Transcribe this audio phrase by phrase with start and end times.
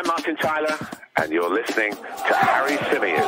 [0.00, 0.78] I'm Martin Tyler,
[1.18, 3.20] and you're listening to Harry Symeou.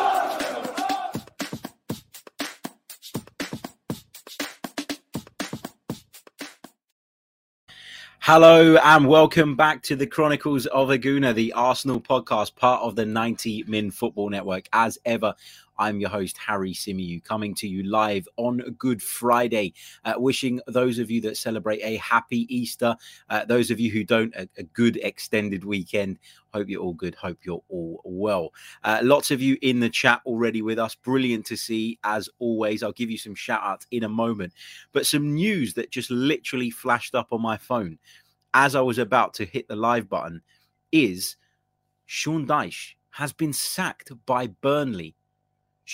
[8.21, 12.96] Hello and welcome back to the Chronicles of a Gooner, the Arsenal podcast, part of
[12.96, 14.66] the 90 Min Football Network.
[14.73, 15.34] As ever,
[15.79, 19.75] I'm your host, Harry Symeou, coming to you live on Good Friday.
[20.04, 22.96] Uh, wishing those of you that celebrate a happy Easter,
[23.30, 26.18] uh, those of you who don't, a, a, good extended weekend.
[26.53, 27.14] Hope you're all good.
[27.14, 28.53] Hope you're all well.
[28.85, 30.95] Uh, lots of you in the chat already with us.
[30.95, 32.83] Brilliant to see, as always.
[32.83, 34.53] I'll give you some shout outs in a moment.
[34.92, 37.98] But some news that just literally flashed up on my phone
[38.55, 40.42] as I was about to hit the live button
[40.91, 41.36] is
[42.06, 45.14] Sean Dyche has been sacked by Burnley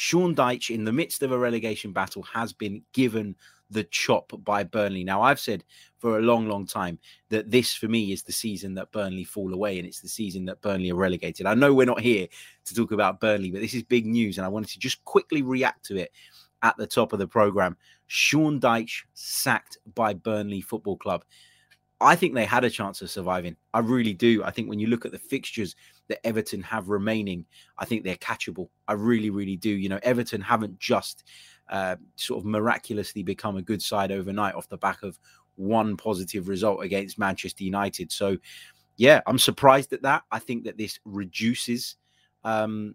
[0.01, 3.35] Sean Dyche, in the midst of a relegation battle, has been given
[3.69, 5.03] the chop by Burnley.
[5.03, 5.65] Now, I've said
[5.99, 9.53] for a long, long time that this, for me, is the season that Burnley fall
[9.53, 11.47] away and it's the season that Burnley are relegated.
[11.47, 12.29] I know we're not here
[12.67, 15.43] to talk about Burnley, but this is big news and I wanted to just quickly
[15.43, 16.13] react to it
[16.63, 17.77] at the top of the program.
[18.07, 21.25] Sean Dyche sacked by Burnley Football Club.
[22.01, 23.57] I think they had a chance of surviving.
[23.75, 24.45] I really do.
[24.45, 25.75] I think when you look at the fixtures
[26.09, 27.45] that Everton have remaining,
[27.79, 28.69] I think they're catchable.
[28.87, 29.71] I really, really do.
[29.71, 31.25] You know, Everton haven't just
[31.69, 35.19] uh, sort of miraculously become a good side overnight off the back of
[35.57, 38.11] one positive result against Manchester United.
[38.13, 38.39] So,
[38.97, 40.23] yeah, I'm surprised at that.
[40.31, 41.97] I think that this reduces
[42.45, 42.95] um,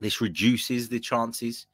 [0.00, 1.66] this reduces the chances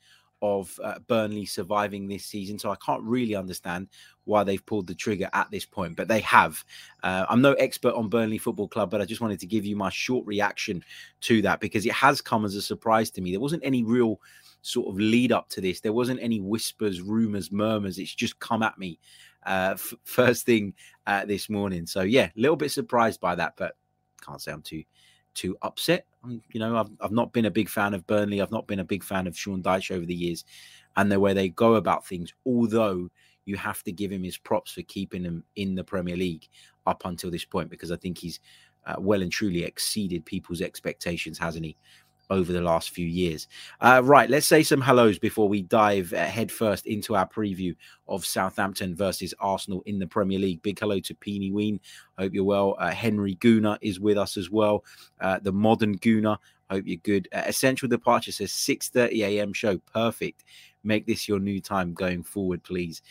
[0.45, 2.59] of uh, Burnley surviving this season.
[2.59, 3.89] So I can't really understand
[4.25, 6.63] why they've pulled the trigger at this point, but they have.
[7.03, 9.75] Uh, I'm no expert on Burnley Football Club, but I just wanted to give you
[9.75, 10.85] my short reaction
[11.23, 13.31] to that because it has come as a surprise to me.
[13.31, 14.21] There wasn't any real
[14.61, 17.99] sort of lead up to this, there wasn't any whispers, rumors, murmurs.
[17.99, 18.99] It's just come at me
[19.47, 20.75] uh, f- first thing
[21.07, 21.87] uh, this morning.
[21.87, 23.77] So yeah, a little bit surprised by that, but
[24.23, 24.85] can't say I'm too
[25.33, 26.07] too upset.
[26.29, 28.41] You know, I've, I've not been a big fan of Burnley.
[28.41, 30.45] I've not been a big fan of Sean Dyche over the years
[30.97, 33.11] and the way they go about things, although
[33.45, 36.49] you have to give him his props for keeping him in the Premier League
[36.87, 38.41] up until this point, because I think he's
[38.87, 41.77] uh, well and truly exceeded people's expectations, hasn't he?
[42.31, 43.49] Over the last few years.
[43.81, 47.75] Uh, right, let's say some hellos before we dive uh, head first into our preview
[48.09, 50.63] of Southampton versus Arsenal in the Premier League.
[50.63, 51.81] Big hello to Peeny Ween.
[52.19, 52.77] Hope you're well.
[52.79, 54.85] Uh, Henry Gooner is with us as well.
[55.21, 56.39] Uh, the modern Gooner.
[56.71, 57.29] Hope you're good.
[57.33, 59.53] Uh, Essential Departure says 6:30 a.m.
[59.53, 59.79] show.
[59.79, 60.45] Perfect.
[60.83, 63.03] Make this your new time going forward, please.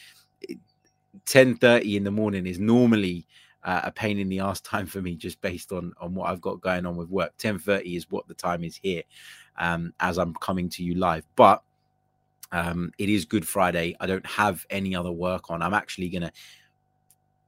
[1.26, 3.28] 10:30 in the morning is normally
[3.64, 6.42] uh, a pain in the ass time for me just based on on what I've
[6.42, 7.34] got going on with work.
[7.38, 9.04] 10:30 is what the time is here
[9.58, 11.26] um, as I'm coming to you live.
[11.36, 11.64] But
[12.52, 13.96] um, it is Good Friday.
[14.00, 15.62] I don't have any other work on.
[15.62, 16.32] I'm actually going to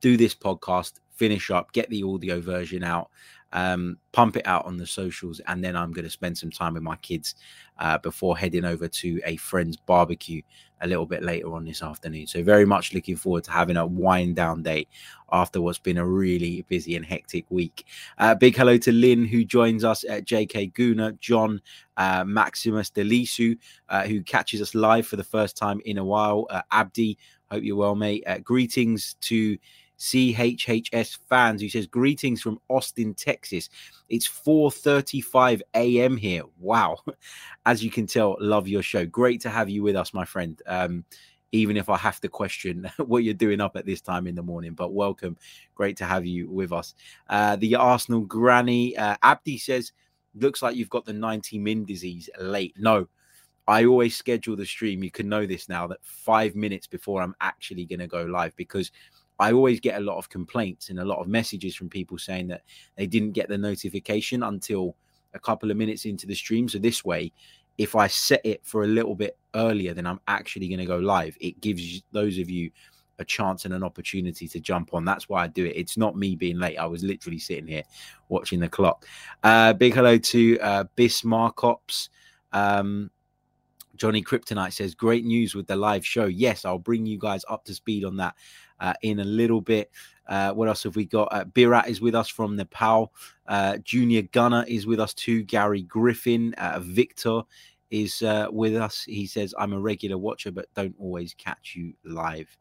[0.02, 3.09] do this podcast, finish up, get the audio version out,
[3.54, 6.74] um, pump it out on the socials, and then I'm going to spend some time
[6.74, 7.36] with my kids
[7.80, 10.42] uh, before heading over to a friend's barbecue
[10.82, 12.28] a little bit later on this afternoon.
[12.28, 14.88] So, very much looking forward to having a wind down day
[15.32, 17.86] after what's been a really busy and hectic week.
[18.18, 21.62] Uh, big hello to Lynn, who joins us at JK Guna, John
[21.98, 23.58] uh, Maximus Delisu,
[23.90, 26.48] uh, who catches us live for the first time in a while.
[26.50, 27.18] Uh, Abdi,
[27.50, 28.24] hope you're well, mate.
[28.28, 29.58] Uh, greetings to
[29.98, 33.70] CHHS fans who says greetings from Austin, Texas.
[34.10, 36.18] It's 4:35 a.m.
[36.18, 36.44] here.
[36.60, 36.98] Wow.
[37.66, 39.06] As you can tell, love your show.
[39.06, 40.62] Great to have you with us, my friend.
[40.68, 41.06] Um,
[41.52, 44.44] even if I have to question what you're doing up at this time in the
[44.44, 45.38] morning, but welcome.
[45.74, 46.94] Great to have you with us.
[47.30, 49.94] Uh, the Arsenal granny uh, Abdi says,
[50.36, 52.76] looks like you've got the 90 min disease late.
[52.78, 53.08] No,
[53.68, 55.04] I always schedule the stream.
[55.04, 58.56] You can know this now that five minutes before I'm actually going to go live
[58.56, 58.92] because
[59.40, 62.47] I always get a lot of complaints and a lot of messages from people saying
[62.47, 62.63] that
[62.96, 64.96] they didn't get the notification until
[65.34, 66.69] a couple of minutes into the stream.
[66.69, 67.31] So this way,
[67.78, 70.97] if I set it for a little bit earlier than I'm actually going to go
[70.97, 72.72] live, it gives those of you
[73.19, 75.06] a chance and an opportunity to jump on.
[75.06, 75.75] That's why I do it.
[75.75, 76.78] It's not me being late.
[76.78, 77.84] I was literally sitting here
[78.29, 79.05] watching the clock.
[79.43, 82.09] Uh, big hello to uh, Bismarckops.
[82.52, 83.11] Um,
[83.96, 86.26] Johnny Kryptonite says, Great news with the live show.
[86.26, 88.35] Yes, I'll bring you guys up to speed on that
[88.80, 89.92] uh, in a little bit.
[90.28, 91.28] Uh, what else have we got?
[91.32, 93.14] Uh, Birat is with us from Nepal.
[93.48, 95.44] Uh, Junior Gunner is with us too.
[95.44, 96.54] Gary Griffin.
[96.56, 97.42] Uh, Victor
[97.92, 99.04] is uh, with us.
[99.04, 102.58] He says, I'm a regular watcher, but don't always catch you live.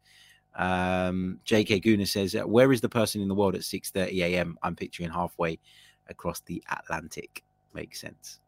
[0.55, 4.57] Um, JK Guna says, Where is the person in the world at 6.30 a.m.?
[4.63, 5.59] I'm picturing halfway
[6.07, 7.43] across the Atlantic.
[7.73, 8.39] Makes sense.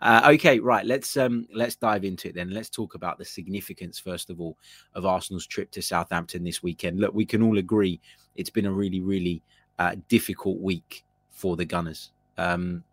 [0.00, 0.84] Uh, okay, right.
[0.84, 2.50] Let's um, let's dive into it then.
[2.50, 4.56] Let's talk about the significance first of all
[4.94, 7.00] of Arsenal's trip to Southampton this weekend.
[7.00, 8.00] Look, we can all agree
[8.34, 9.42] it's been a really, really
[9.78, 12.12] uh, difficult week for the Gunners.
[12.38, 12.84] Um,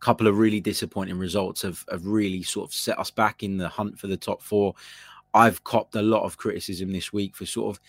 [0.00, 3.68] couple of really disappointing results have, have really sort of set us back in the
[3.68, 4.74] hunt for the top four.
[5.34, 7.82] I've copped a lot of criticism this week for sort of.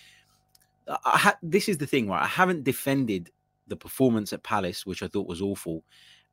[1.03, 2.21] Ha- this is the thing, right?
[2.21, 3.31] I haven't defended
[3.67, 5.83] the performance at Palace, which I thought was awful,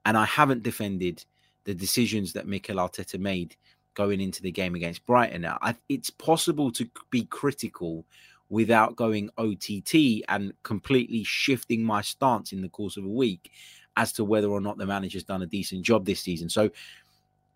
[0.08, 1.22] and I haven't defended
[1.64, 3.55] the decisions that Mikel Arteta made
[3.93, 5.43] going into the game against Brighton.
[5.43, 8.06] Now, I, it's possible to be critical
[8.49, 13.52] without going OTT and completely shifting my stance in the course of a week
[13.99, 16.49] as to whether or not the manager's done a decent job this season.
[16.49, 16.70] So,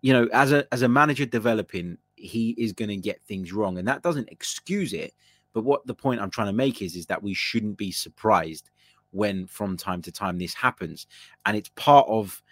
[0.03, 3.79] you know, as a as a manager developing, he is going to get things wrong,
[3.79, 5.15] and that doesn't excuse it.
[5.53, 8.69] But what the point I'm trying to make is, is that we shouldn't be surprised
[9.09, 11.07] when, from time to time, this happens,
[11.47, 12.42] and it's part of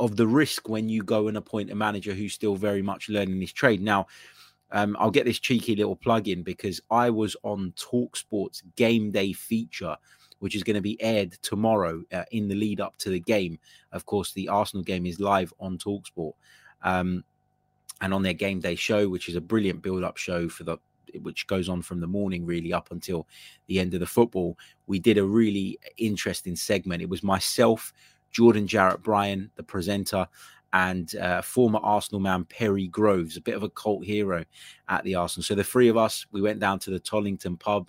[0.00, 3.40] of the risk when you go and appoint a manager who's still very much learning
[3.40, 3.82] his trade.
[3.82, 4.06] Now,
[4.72, 9.32] um, I'll get this cheeky little plug in because I was on Talksport's game day
[9.32, 9.96] feature,
[10.40, 13.58] which is going to be aired tomorrow uh, in the lead up to the game.
[13.92, 16.32] Of course, the Arsenal game is live on Talksport
[16.82, 17.24] um,
[18.00, 20.78] and on their game day show, which is a brilliant build up show for the
[21.22, 23.26] which goes on from the morning really up until
[23.66, 24.58] the end of the football.
[24.88, 27.02] We did a really interesting segment.
[27.02, 27.92] It was myself,
[28.34, 30.26] Jordan Jarrett Bryan, the presenter,
[30.74, 34.44] and uh, former Arsenal man Perry Groves, a bit of a cult hero
[34.88, 35.44] at the Arsenal.
[35.44, 37.88] So the three of us, we went down to the Tollington pub,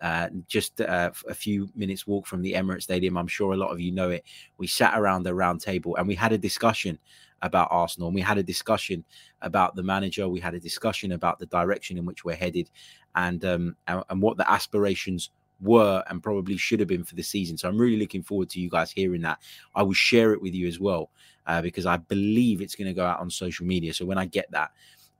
[0.00, 3.16] uh, just uh, a few minutes walk from the Emirates Stadium.
[3.16, 4.24] I'm sure a lot of you know it.
[4.56, 6.98] We sat around the round table and we had a discussion
[7.42, 8.08] about Arsenal.
[8.08, 9.04] And we had a discussion
[9.42, 10.28] about the manager.
[10.28, 12.70] We had a discussion about the direction in which we're headed,
[13.14, 15.30] and um, and, and what the aspirations
[15.62, 17.56] were and probably should have been for the season.
[17.56, 19.38] So I'm really looking forward to you guys hearing that.
[19.74, 21.10] I will share it with you as well
[21.46, 23.94] uh, because I believe it's going to go out on social media.
[23.94, 24.72] So when I get that,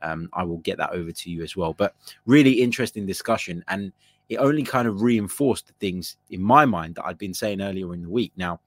[0.03, 1.73] um, I will get that over to you as well.
[1.73, 1.95] But
[2.27, 3.93] really interesting discussion, and
[4.29, 7.95] it only kind of reinforced the things in my mind that I'd been saying earlier
[7.95, 8.33] in the week.
[8.37, 8.61] Now,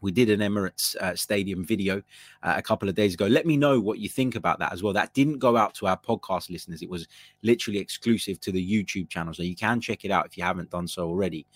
[0.00, 1.98] we did an Emirates uh, Stadium video
[2.42, 3.26] uh, a couple of days ago.
[3.26, 4.92] Let me know what you think about that as well.
[4.92, 6.82] That didn't go out to our podcast listeners.
[6.82, 7.06] It was
[7.42, 9.34] literally exclusive to the YouTube channel.
[9.34, 11.46] So you can check it out if you haven't done so already.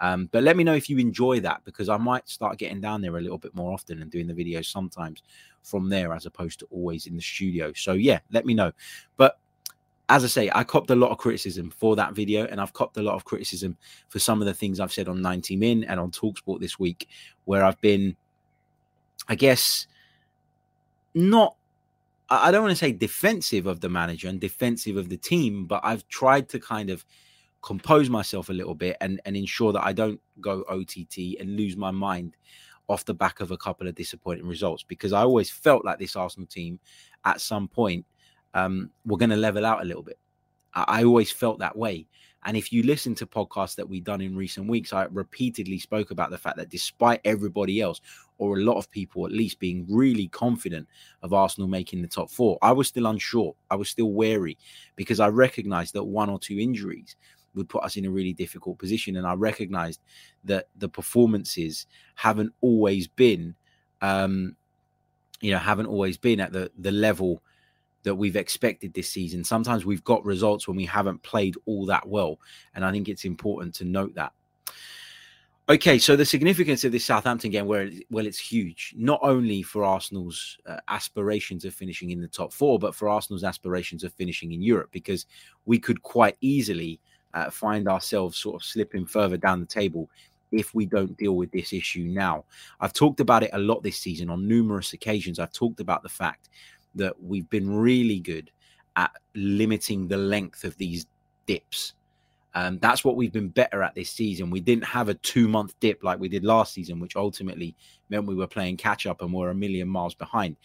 [0.00, 3.00] Um, but let me know if you enjoy that because I might start getting down
[3.00, 5.22] there a little bit more often and doing the videos sometimes
[5.62, 7.72] from there as opposed to always in the studio.
[7.72, 8.72] So yeah, let me know.
[9.16, 9.38] But
[10.08, 12.96] as I say, I copped a lot of criticism for that video, and I've copped
[12.96, 13.76] a lot of criticism
[14.08, 17.08] for some of the things I've said on 90 Min and on Talksport this week,
[17.44, 18.16] where I've been,
[19.28, 19.86] I guess,
[21.14, 21.56] not,
[22.30, 25.80] I don't want to say defensive of the manager and defensive of the team, but
[25.84, 27.04] I've tried to kind of
[27.60, 31.76] compose myself a little bit and, and ensure that I don't go OTT and lose
[31.76, 32.34] my mind
[32.88, 36.16] off the back of a couple of disappointing results because I always felt like this
[36.16, 36.78] Arsenal team
[37.24, 38.06] at some point
[38.54, 40.18] um, we're going to level out a little bit.
[40.74, 42.06] I, I always felt that way.
[42.44, 46.12] And if you listen to podcasts that we've done in recent weeks, I repeatedly spoke
[46.12, 48.00] about the fact that despite everybody else,
[48.38, 50.86] or a lot of people at least, being really confident
[51.22, 53.54] of Arsenal making the top four, I was still unsure.
[53.70, 54.56] I was still wary
[54.94, 57.16] because I recognized that one or two injuries
[57.54, 59.16] would put us in a really difficult position.
[59.16, 60.00] And I recognized
[60.44, 63.56] that the performances haven't always been,
[64.00, 64.54] um,
[65.40, 67.42] you know, haven't always been at the the level
[68.02, 69.44] that we've expected this season.
[69.44, 72.38] Sometimes we've got results when we haven't played all that well.
[72.74, 74.32] And I think it's important to note that.
[75.70, 79.84] Okay, so the significance of this Southampton game, where well, it's huge, not only for
[79.84, 84.52] Arsenal's uh, aspirations of finishing in the top four, but for Arsenal's aspirations of finishing
[84.52, 85.26] in Europe, because
[85.66, 86.98] we could quite easily
[87.34, 90.08] uh, find ourselves sort of slipping further down the table
[90.52, 92.44] if we don't deal with this issue now.
[92.80, 95.38] I've talked about it a lot this season on numerous occasions.
[95.38, 96.48] I've talked about the fact
[96.94, 98.50] that we've been really good
[98.96, 101.06] at limiting the length of these
[101.46, 101.94] dips.
[102.54, 104.50] Um, that's what we've been better at this season.
[104.50, 107.76] We didn't have a two month dip like we did last season, which ultimately
[108.08, 110.56] meant we were playing catch up and we're a million miles behind.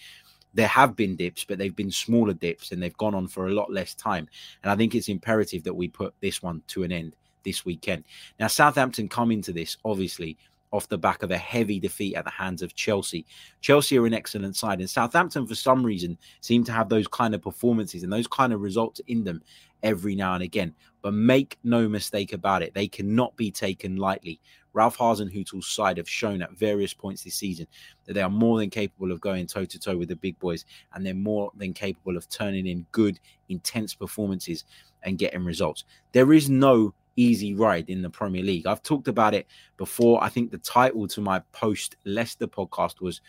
[0.56, 3.54] There have been dips, but they've been smaller dips and they've gone on for a
[3.54, 4.28] lot less time.
[4.64, 8.06] And I think it's imperative that we put this one to an end this weekend.
[8.40, 10.38] Now, Southampton come into this obviously
[10.74, 13.26] off the back of a heavy defeat at the hands of Chelsea.
[13.62, 17.34] Chelsea are an excellent side, and Southampton, for some reason, seem to have those kind
[17.34, 19.42] of performances and those kind of results in them
[19.84, 20.74] every now and again.
[21.02, 24.42] But make no mistake about it, they cannot be taken lightly.
[24.74, 27.68] Ralph Hasenhüttl's side have shown at various points this season
[28.06, 30.66] that they are more than capable of going toe to toe with the big boys,
[30.94, 34.66] and they're more than capable of turning in good, intense performances
[35.04, 35.84] and getting results.
[36.14, 38.68] There is no easy ride in the Premier League.
[38.68, 40.24] I've talked about it before.
[40.24, 43.22] I think the title to my post Leicester podcast was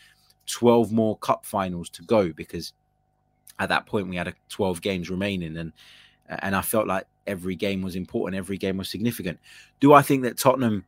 [0.47, 2.73] 12 more cup finals to go because
[3.59, 5.71] at that point we had 12 games remaining and
[6.27, 9.39] and I felt like every game was important, every game was significant.
[9.79, 10.83] Do I think that Tottenham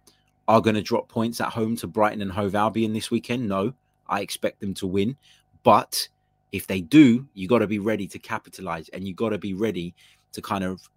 [0.48, 3.48] are going to drop points at home to Brighton and Hove Albion this weekend?
[3.48, 3.74] No,
[4.08, 5.16] I expect them to win.
[5.64, 6.08] But
[6.52, 9.54] if they do, you got to be ready to capitalize and you got to be
[9.54, 9.94] ready
[10.32, 10.90] to kind of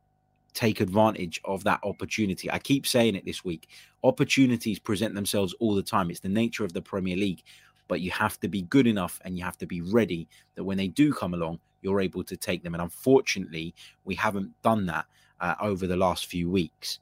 [0.55, 2.51] take advantage of that opportunity.
[2.51, 3.69] I keep saying it this week.
[4.03, 6.11] Opportunities present themselves all the time.
[6.11, 7.43] It's the nature of the Premier League,
[7.89, 10.79] but you have to be good enough and you have to be ready that when
[10.79, 12.75] they do come along, you're able to take them.
[12.75, 15.07] And unfortunately, we haven't done that
[15.41, 16.99] uh, over the last few weeks.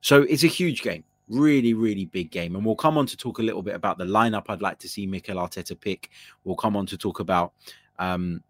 [0.00, 2.54] So it's a huge game, really, really big game.
[2.54, 4.88] And we'll come on to talk a little bit about the lineup I'd like to
[4.88, 6.10] see Mikel Arteta pick.
[6.44, 7.52] We'll come on to talk about
[7.98, 8.42] um,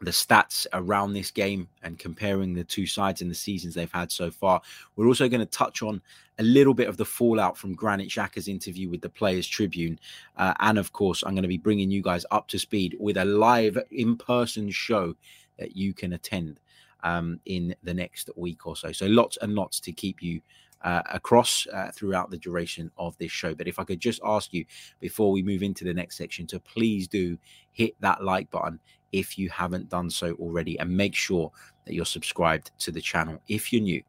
[0.00, 4.12] the stats around this game and comparing the two sides in the seasons they've had
[4.12, 4.60] so far.
[4.94, 6.00] We're also going to touch on
[6.38, 9.98] a little bit of the fallout from Granit Xhaka's interview with the Players Tribune.
[10.36, 13.16] Uh, and of course, I'm going to be bringing you guys up to speed with
[13.16, 15.16] a live in person show
[15.58, 16.60] that you can attend
[17.02, 18.92] um, in the next week or so.
[18.92, 20.40] So lots and lots to keep you
[20.82, 23.54] uh, across uh, throughout the duration of this show.
[23.54, 24.64] But if I could just ask you
[25.00, 27.38] before we move into the next section to please do
[27.72, 28.80] hit that like button
[29.12, 31.50] if you haven't done so already and make sure
[31.86, 34.02] that you're subscribed to the channel if you're new.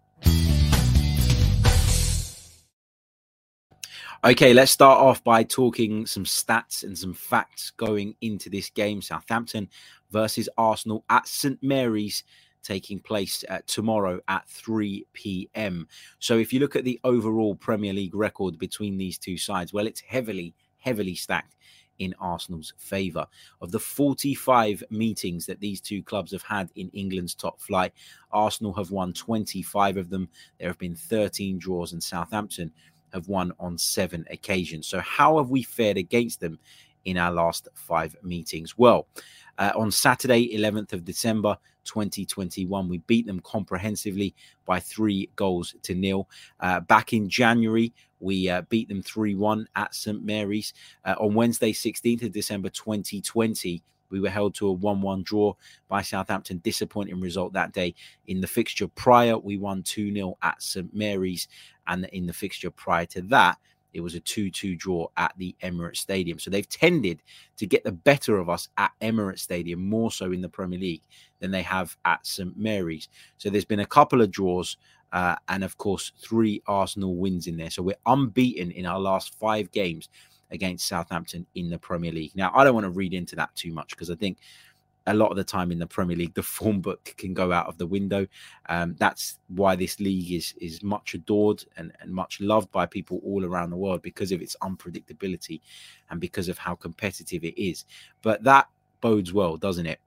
[4.22, 9.02] Okay, let's start off by talking some stats and some facts going into this game.
[9.02, 9.70] Southampton
[10.12, 12.26] versus Arsenal at St Mary's
[12.64, 15.88] taking place uh, tomorrow at 3 p.m.
[16.20, 19.88] So if you look at the overall Premier League record between these two sides, well,
[19.88, 21.56] it's heavily, heavily stacked
[22.00, 23.28] in Arsenal's favour.
[23.62, 27.94] Of the 45 meetings that these two clubs have had in England's top flight,
[28.32, 30.30] Arsenal have won 25 of them.
[30.58, 32.72] There have been 13 draws, and Southampton
[33.14, 34.88] have won on seven occasions.
[34.88, 36.60] So, how have we fared against them
[37.06, 38.78] in our last five meetings?
[38.78, 39.08] Well,
[39.58, 41.58] uh, on Saturday, 11th of December
[41.90, 46.30] 2021, we beat them comprehensively by three goals to nil.
[46.60, 50.24] Uh, back in January, we uh, beat them 3 1 at St.
[50.24, 50.74] Mary's.
[51.06, 55.54] Uh, on Wednesday, 16th of December 2020, we were held to a 1 1 draw
[55.88, 56.60] by Southampton.
[56.64, 57.96] Disappointing result that day.
[58.28, 60.94] In the fixture prior, we won 2 0 at St.
[60.94, 61.48] Mary's.
[61.88, 63.58] And in the fixture prior to that,
[63.94, 66.40] it was a 2 2 draw at the Emirates Stadium.
[66.40, 67.22] So they've tended
[67.58, 71.04] to get the better of us at Emirates Stadium, more so in the Premier League
[71.40, 73.10] than they have at St Mary's.
[73.38, 74.78] So there's been a couple of draws.
[75.12, 77.72] Uh, and of course, three Arsenal wins in there.
[77.72, 80.08] So we're unbeaten in our last five games
[80.52, 82.36] against Southampton in the Premier League.
[82.36, 84.38] Now, I don't want to read into that too much because I think
[85.10, 87.66] a lot of the time in the Premier League, the form book can go out
[87.66, 88.28] of the window.
[88.68, 93.20] Um, that's why this league is is much adored and, and much loved by people
[93.24, 95.62] all around the world because of its unpredictability
[96.12, 97.86] and because of how competitive it is.
[98.22, 98.68] But that
[99.02, 100.00] bodes well, doesn't it?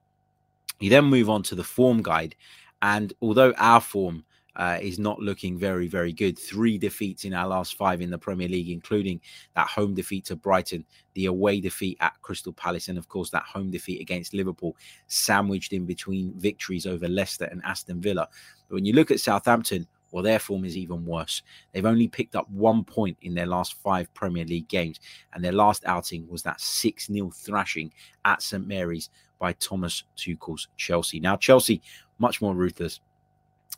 [0.79, 2.37] You then move on to the form guide,
[2.81, 4.25] and although our form
[4.57, 6.39] uh, is not looking very, very good.
[6.39, 9.21] Three defeats in our last five in the Premier League, including
[9.55, 13.45] that home defeat to Brighton, the away defeat at Crystal Palace, and of course that
[13.45, 18.29] home defeat against Liverpool, sandwiched in between victories over Leicester and Aston Villa.
[18.69, 21.43] But when you look at Southampton, well, their form is even worse.
[21.73, 25.01] They've only picked up one point in their last five Premier League games,
[25.33, 27.91] and their last outing was that 6 0 thrashing
[28.27, 31.19] at St Mary's by Thomas Tuchel's Chelsea.
[31.19, 31.81] Now, Chelsea,
[32.19, 33.01] much more ruthless,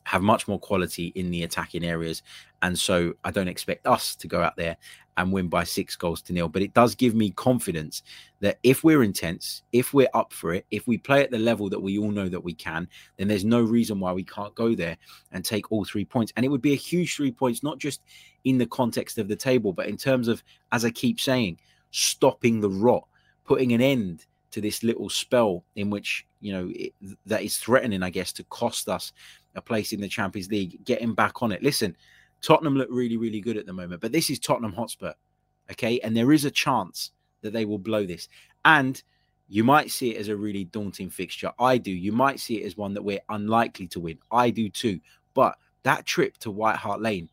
[0.05, 2.23] have much more quality in the attacking areas.
[2.63, 4.77] And so I don't expect us to go out there
[5.17, 6.49] and win by six goals to nil.
[6.49, 8.03] But it does give me confidence
[8.41, 11.69] that if we're intense, if we're up for it, if we play at the level
[11.71, 14.75] that we all know that we can, then there's no reason why we can't go
[14.75, 14.97] there
[15.33, 16.33] and take all three points.
[16.37, 18.03] And it would be a huge three points, not just
[18.45, 20.43] in the context of the table, but in terms of,
[20.73, 21.59] as I keep saying,
[21.93, 23.07] stopping the rot,
[23.45, 26.93] putting an end to this little spell in which, you know, it,
[27.27, 29.13] that is threatening, I guess, to cost us
[29.55, 31.63] a place in the Champions League, getting back on it.
[31.63, 31.97] Listen,
[32.41, 35.13] Tottenham look really, really good at the moment, but this is Tottenham Hotspur,
[35.71, 36.01] okay?
[36.01, 38.29] And there is a chance that they will blow this.
[38.65, 39.03] And
[39.49, 41.53] you might see it as a really daunting fixture.
[41.59, 41.91] I do.
[41.91, 44.19] You might see it as one that we're unlikely to win.
[44.31, 45.01] I do too.
[45.35, 47.29] But that trip to White Hart Lane,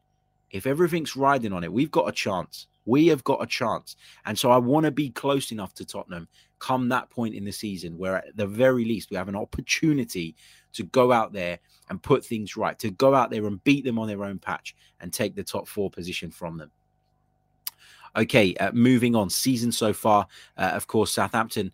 [0.49, 2.67] if everything's riding on it, we've got a chance.
[2.85, 3.95] We have got a chance.
[4.25, 6.27] And so I want to be close enough to Tottenham
[6.61, 10.35] come that point in the season where, at the very least, we have an opportunity
[10.73, 13.99] to go out there and put things right, to go out there and beat them
[13.99, 16.71] on their own patch and take the top four position from them.
[18.15, 19.29] Okay, uh, moving on.
[19.29, 20.27] Season so far,
[20.57, 21.71] uh, of course, Southampton.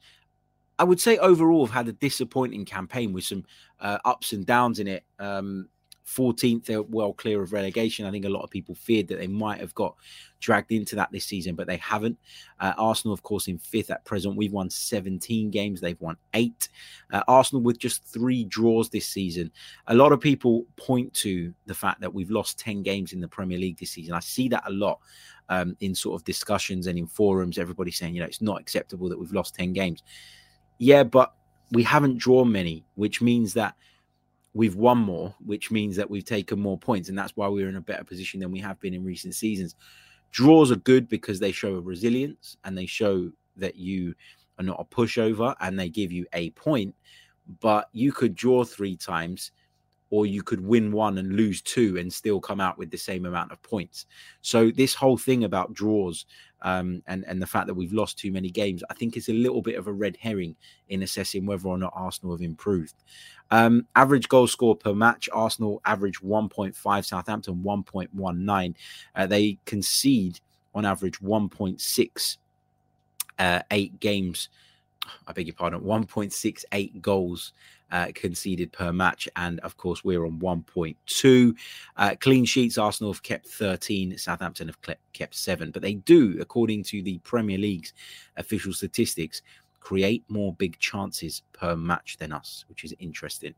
[0.79, 3.43] I would say overall have had a disappointing campaign with some
[3.79, 5.03] uh, ups and downs in it.
[5.19, 5.69] Um,
[6.07, 8.05] 14th, they're well clear of relegation.
[8.05, 9.95] I think a lot of people feared that they might have got
[10.39, 12.17] dragged into that this season, but they haven't.
[12.59, 14.37] Uh, Arsenal, of course, in fifth at present.
[14.37, 16.69] We've won 17 games, they've won eight.
[17.11, 19.51] Uh, Arsenal with just three draws this season.
[19.87, 23.27] A lot of people point to the fact that we've lost 10 games in the
[23.27, 24.13] Premier League this season.
[24.13, 24.99] I see that a lot.
[25.49, 29.07] Um, in sort of discussions and in forums, everybody saying, you know, it's not acceptable
[29.07, 30.03] that we've lost 10 games.
[30.77, 31.35] Yeah, but
[31.71, 33.75] we haven't drawn many, which means that
[34.57, 37.09] we've won more, which means that we've taken more points.
[37.09, 39.75] And that's why we're in a better position than we have been in recent seasons.
[40.31, 44.15] Draws are good because they show a resilience and they show that you
[44.57, 46.95] are not a pushover and they give you a point.
[47.59, 49.51] But you could draw three times
[50.09, 53.25] or you could win one and lose two and still come out with the same
[53.25, 54.05] amount of points.
[54.41, 56.25] So this whole thing about draws
[56.61, 59.33] um, and and the fact that we've lost too many games, I think is a
[59.33, 60.55] little bit of a red herring
[60.89, 62.95] in assessing whether or not Arsenal have improved.
[63.51, 68.75] Um, average goal score per match: Arsenal average 1.5, Southampton 1.19.
[69.15, 70.39] Uh, they concede
[70.73, 72.37] on average 1.6
[73.39, 74.49] uh, eight games.
[75.27, 77.53] I beg your pardon, 1.68 goals
[77.91, 79.27] uh, conceded per match.
[79.35, 81.55] And of course, we're on 1.2.
[81.95, 84.79] Uh, clean sheets, Arsenal have kept 13, Southampton have
[85.13, 85.71] kept seven.
[85.71, 87.93] But they do, according to the Premier League's
[88.35, 89.41] official statistics,
[89.79, 93.53] create more big chances per match than us, which is interesting.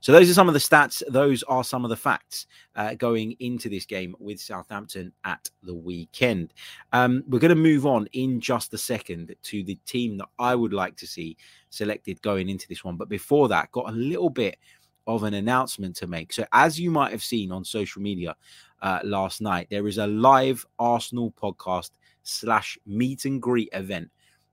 [0.00, 1.02] So those are some of the stats.
[1.08, 5.74] Those are some of the facts uh, going into this game with Southampton at the
[5.74, 6.54] weekend.
[6.92, 10.54] Um, we're going to move on in just a second to the team that I
[10.54, 11.36] would like to see
[11.68, 12.96] selected going into this one.
[12.96, 14.58] But before that, got a little bit
[15.06, 16.32] of an announcement to make.
[16.32, 18.36] So as you might have seen on social media
[18.82, 21.90] uh, last night, there is a live Arsenal podcast
[22.22, 24.10] slash meet and greet event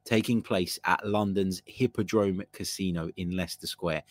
[0.07, 4.03] taking place at London's Hippodrome Casino in Leicester Square.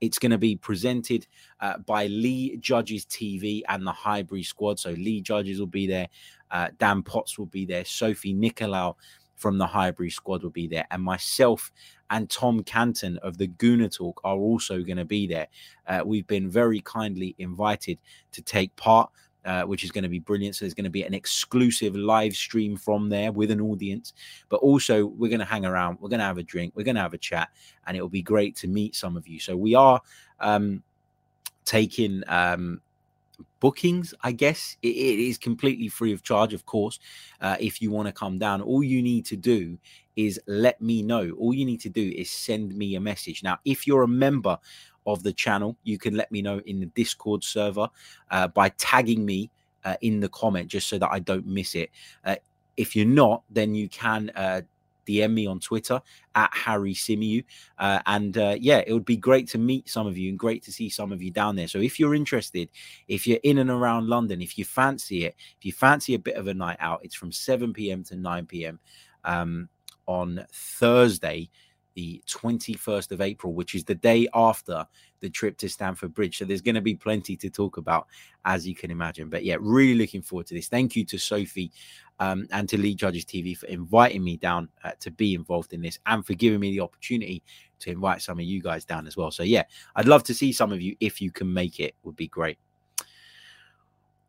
[0.00, 1.26] It's going to be presented
[1.60, 4.78] uh, by Lee Judges TV and the Highbury squad.
[4.78, 6.08] So Lee Judges will be there,
[6.50, 8.96] uh, Dan Potts will be there, Sophie Nicolau
[9.36, 11.72] from the Highbury squad will be there, and myself
[12.10, 15.46] and Tom Canton of the Gooner Talk are also going to be there.
[15.86, 17.98] Uh, we've been very kindly invited
[18.32, 19.10] to take part
[19.44, 20.56] uh, which is going to be brilliant.
[20.56, 24.12] So there's going to be an exclusive live stream from there with an audience,
[24.48, 26.96] but also we're going to hang around, we're going to have a drink, we're going
[26.96, 27.48] to have a chat,
[27.86, 29.40] and it will be great to meet some of you.
[29.40, 30.00] So we are
[30.40, 30.82] um,
[31.64, 32.80] taking um,
[33.60, 34.76] bookings, I guess.
[34.82, 36.98] It, it is completely free of charge, of course.
[37.40, 39.78] Uh, if you want to come down, all you need to do
[40.16, 41.30] is let me know.
[41.38, 43.42] All you need to do is send me a message.
[43.42, 44.58] Now, if you're a member
[45.12, 47.88] of the channel, you can let me know in the Discord server
[48.30, 49.50] uh, by tagging me
[49.84, 51.90] uh, in the comment just so that I don't miss it.
[52.24, 52.36] Uh,
[52.76, 54.62] if you're not, then you can uh,
[55.06, 56.00] DM me on Twitter
[56.34, 57.44] at Harry Symeou.
[57.78, 60.62] Uh, and uh, yeah, it would be great to meet some of you and great
[60.64, 61.68] to see some of you down there.
[61.68, 62.68] So if you're interested,
[63.08, 66.36] if you're in and around London, if you fancy it, if you fancy a bit
[66.36, 68.04] of a night out, it's from 7 p.m.
[68.04, 68.78] to 9 p.m.
[69.24, 69.68] Um,
[70.06, 71.48] on Thursday
[71.94, 74.86] the 21st of April, which is the day after
[75.20, 76.38] the trip to Stamford Bridge.
[76.38, 78.06] So there's going to be plenty to talk about,
[78.44, 79.28] as you can imagine.
[79.28, 80.68] But yeah, really looking forward to this.
[80.68, 81.72] Thank you to Sophie
[82.18, 85.82] um, and to Lee Judges TV for inviting me down uh, to be involved in
[85.82, 87.42] this and for giving me the opportunity
[87.80, 89.30] to invite some of you guys down as well.
[89.30, 89.64] So yeah,
[89.96, 91.94] I'd love to see some of you if you can make it.
[92.04, 92.58] Would be great.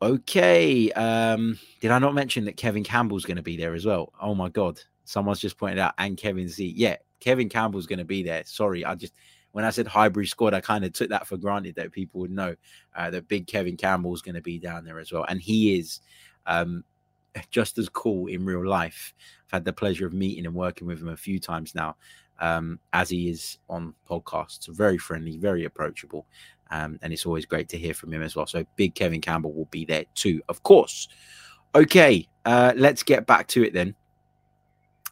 [0.01, 0.91] Okay.
[0.93, 4.11] Um, did I not mention that Kevin Campbell's going to be there as well?
[4.19, 4.81] Oh my God.
[5.03, 6.73] Someone's just pointed out, and Kevin Z.
[6.77, 8.43] Yeah, Kevin Campbell's going to be there.
[8.45, 9.13] Sorry, I just
[9.53, 12.31] when I said Highbury squad, I kind of took that for granted that people would
[12.31, 12.55] know
[12.95, 16.01] uh, that big Kevin Campbell's going to be down there as well, and he is
[16.45, 16.83] um,
[17.51, 19.13] just as cool in real life.
[19.47, 21.95] I've had the pleasure of meeting and working with him a few times now,
[22.39, 24.67] um, as he is on podcasts.
[24.67, 26.25] Very friendly, very approachable,
[26.71, 28.47] um, and it's always great to hear from him as well.
[28.47, 31.07] So big Kevin Campbell will be there too, of course.
[31.75, 33.95] Okay, uh, let's get back to it then,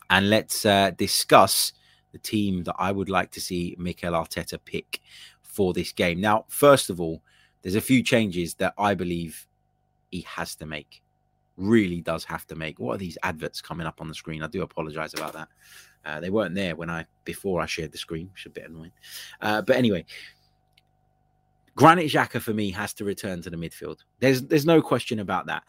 [0.10, 1.74] and let's uh, discuss
[2.12, 5.02] the team that I would like to see Mikel Arteta pick
[5.42, 6.20] for this game.
[6.22, 7.22] Now, first of all,
[7.62, 9.48] there's a few changes that I believe
[10.12, 11.02] he has to make.
[11.58, 12.80] Really does have to make.
[12.80, 14.44] What are these adverts coming up on the screen?
[14.44, 15.50] I do apologize about that.
[16.06, 18.70] Uh, they weren't there when I before I shared the screen, which is a bit
[18.70, 18.94] annoying.
[19.42, 20.06] Uh, but anyway,
[21.76, 23.98] Granit Xhaka for me has to return to the midfield.
[24.20, 25.64] There's there's no question about that.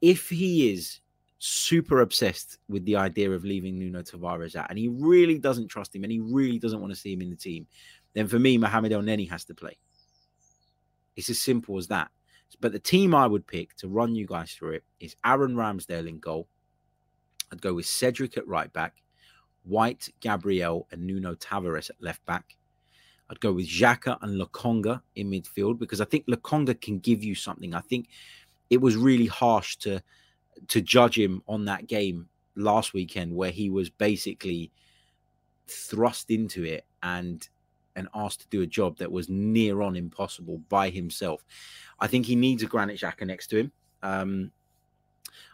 [0.00, 1.00] If he is
[1.46, 5.94] super obsessed with the idea of leaving Nuno Tavares out, and he really doesn't trust
[5.94, 7.66] him, and he really doesn't want to see him in the team,
[8.14, 9.76] then for me, Mohamed Elneny has to play.
[11.16, 12.10] It's as simple as that.
[12.60, 16.08] But the team I would pick to run you guys through it is Aaron Ramsdale
[16.08, 16.48] in goal.
[17.52, 19.02] I'd go with Cedric at right back,
[19.64, 22.56] White, Gabriel, and Nuno Tavares at left back.
[23.28, 27.34] I'd go with Xhaka and Lokonga in midfield because I think Lokonga can give you
[27.34, 27.74] something.
[27.74, 28.08] I think
[28.70, 30.02] it was really harsh to
[30.68, 34.70] to judge him on that game last weekend where he was basically
[35.66, 37.48] thrust into it and
[37.96, 41.44] and asked to do a job that was near on impossible by himself.
[42.00, 43.72] I think he needs a Granit Xhaka next to him.
[44.02, 44.50] Um,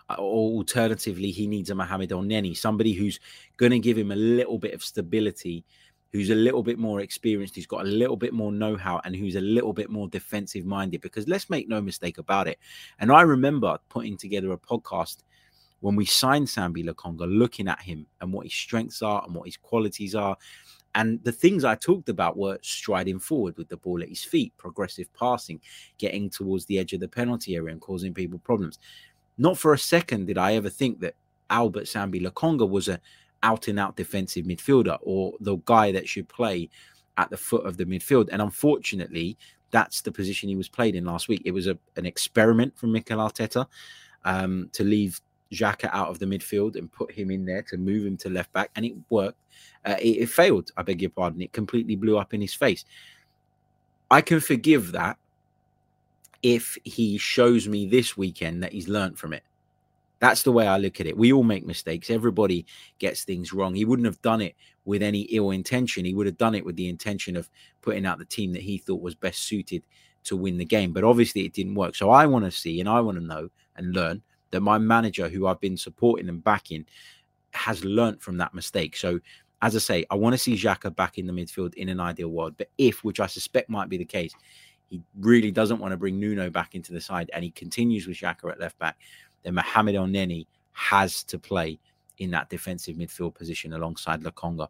[0.09, 3.21] alternatively, he needs a Mohamed Elneny, somebody who's
[3.59, 5.65] going to give him a little bit of stability,
[6.13, 9.15] who's a little bit more experienced, who's got a little bit more know how, and
[9.15, 11.01] who's a little bit more defensive minded.
[11.01, 12.59] Because let's make no mistake about it.
[12.99, 15.19] And I remember putting together a podcast
[15.81, 19.47] when we signed Sambi Lokonga, looking at him and what his strengths are and what
[19.47, 20.37] his qualities are.
[20.95, 24.53] And the things I talked about were striding forward with the ball at his feet,
[24.57, 25.61] progressive passing,
[25.99, 28.79] getting towards the edge of the penalty area and causing people problems.
[29.39, 31.15] Not for a second did I ever think that
[31.49, 33.01] Albert Sambi Lokonga was a
[33.43, 36.69] out and out defensive midfielder or the guy that should play
[37.17, 38.29] at the foot of the midfield.
[38.33, 39.37] And unfortunately,
[39.71, 41.43] that's the position he was played in last week.
[41.45, 43.67] It was a, an experiment from Mikel Arteta
[44.25, 45.21] um, to leave
[45.53, 48.53] Xhaka out of the midfield and put him in there to move him to left
[48.53, 49.39] back, and it worked.
[49.85, 50.71] Uh, it, it failed.
[50.77, 51.41] I beg your pardon.
[51.41, 52.85] It completely blew up in his face.
[54.11, 55.19] I can forgive that
[56.43, 59.43] if he shows me this weekend that he's learned from it.
[60.21, 61.17] That's the way I look at it.
[61.17, 62.11] We all make mistakes.
[62.11, 62.67] Everybody
[62.99, 63.75] gets things wrong.
[63.75, 64.55] He wouldn't have done it
[64.85, 66.05] with any ill intention.
[66.05, 67.49] He would have done it with the intention of
[67.81, 69.83] putting out the team that he thought was best suited
[70.25, 70.93] to win the game.
[70.93, 71.95] But obviously, it didn't work.
[71.95, 75.29] So I want to see and I want to know and learn that my manager,
[75.29, 76.85] who I've been supporting and backing,
[77.53, 78.97] has learnt from that mistake.
[78.97, 79.21] So,
[79.63, 82.29] as I say, I want to see Xhaka back in the midfield in an ideal
[82.29, 82.55] world.
[82.57, 84.33] But if, which I suspect might be the case,
[84.89, 88.17] he really doesn't want to bring Nuno back into the side and he continues with
[88.17, 88.99] Xhaka at left back,
[89.43, 91.79] then Mohamed Elneny has to play
[92.19, 94.69] in that defensive midfield position alongside Lokonga.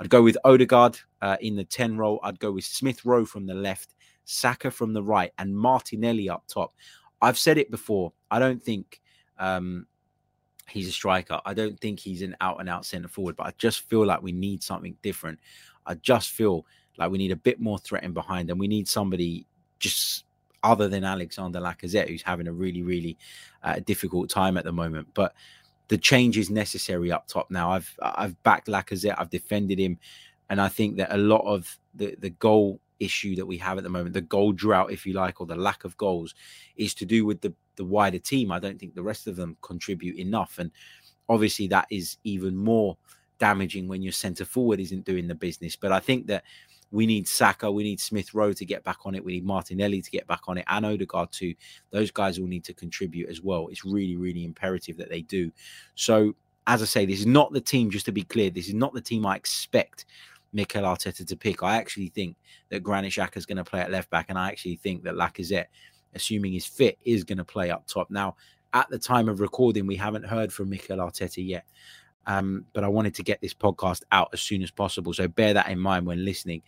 [0.00, 2.20] I'd go with Odegaard uh, in the 10 role.
[2.22, 6.44] I'd go with Smith Rowe from the left, Saka from the right, and Martinelli up
[6.46, 6.72] top.
[7.20, 8.12] I've said it before.
[8.30, 9.00] I don't think
[9.38, 9.86] um,
[10.68, 11.40] he's a striker.
[11.44, 14.22] I don't think he's an out and out centre forward, but I just feel like
[14.22, 15.40] we need something different.
[15.84, 16.66] I just feel
[16.98, 19.46] like we need a bit more threat in behind, and we need somebody
[19.80, 20.24] just
[20.62, 23.18] other than Alexander Lacazette, who's having a really, really
[23.62, 25.08] uh, difficult time at the moment.
[25.14, 25.34] But
[25.88, 27.70] the change is necessary up top now.
[27.70, 29.98] I've I've backed Lacazette, I've defended him,
[30.48, 33.84] and I think that a lot of the the goal issue that we have at
[33.84, 36.34] the moment, the goal drought, if you like, or the lack of goals,
[36.76, 38.52] is to do with the the wider team.
[38.52, 40.70] I don't think the rest of them contribute enough, and
[41.28, 42.96] obviously that is even more
[43.38, 45.74] damaging when your centre forward isn't doing the business.
[45.74, 46.44] But I think that
[46.92, 50.02] we need Saka, we need Smith Rowe to get back on it, we need Martinelli
[50.02, 51.54] to get back on it, and Odegaard too.
[51.90, 53.68] Those guys will need to contribute as well.
[53.68, 55.50] It's really, really imperative that they do.
[55.94, 56.34] So,
[56.66, 58.94] as I say, this is not the team, just to be clear, this is not
[58.94, 60.04] the team I expect
[60.52, 61.62] Mikel Arteta to pick.
[61.62, 62.36] I actually think
[62.68, 65.14] that Granit Xhaka is going to play at left back, and I actually think that
[65.14, 65.66] Lacazette,
[66.14, 68.10] assuming he's fit, is going to play up top.
[68.10, 68.36] Now,
[68.74, 71.64] at the time of recording, we haven't heard from Mikel Arteta yet.
[72.26, 75.12] Um, but I wanted to get this podcast out as soon as possible.
[75.12, 76.62] So bear that in mind when listening.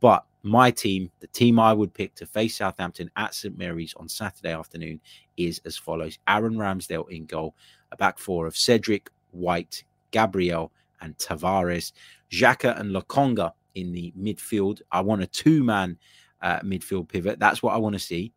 [0.00, 4.08] But my team, the team I would pick to face Southampton at St Mary's on
[4.08, 5.00] Saturday afternoon,
[5.36, 7.54] is as follows Aaron Ramsdale in goal,
[7.90, 11.92] a back four of Cedric, White, Gabriel, and Tavares,
[12.30, 14.80] Xhaka and Lokonga in the midfield.
[14.92, 15.98] I want a two man
[16.42, 17.38] uh, midfield pivot.
[17.38, 18.32] That's what I want to see.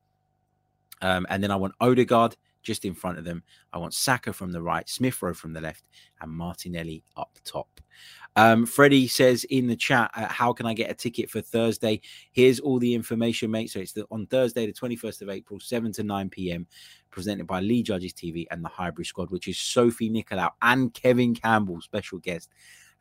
[1.01, 3.43] Um, and then I want Odegaard just in front of them.
[3.73, 5.87] I want Saka from the right, Smith Rowe from the left,
[6.21, 7.81] and Martinelli up top.
[8.35, 12.01] Um, Freddie says in the chat, uh, how can I get a ticket for Thursday?
[12.31, 13.71] Here's all the information, mate.
[13.71, 16.67] So it's the, on Thursday, the 21st of April, 7 to 9 p.m.,
[17.09, 21.35] presented by Lee Judges TV and the Highbury Squad, which is Sophie Nicolau and Kevin
[21.35, 22.49] Campbell, special guest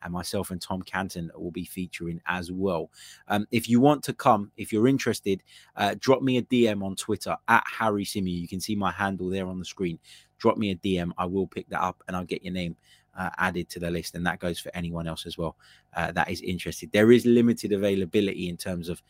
[0.03, 2.89] and myself and Tom Canton will be featuring as well.
[3.27, 5.43] Um, if you want to come, if you're interested,
[5.75, 8.41] uh, drop me a DM on Twitter at Harry Symeou.
[8.41, 9.99] You can see my handle there on the screen.
[10.37, 11.11] Drop me a DM.
[11.17, 12.75] I will pick that up and I'll get your name
[13.17, 14.15] uh, added to the list.
[14.15, 15.55] And that goes for anyone else as well
[15.95, 16.91] uh, that is interested.
[16.91, 19.01] There is limited availability in terms of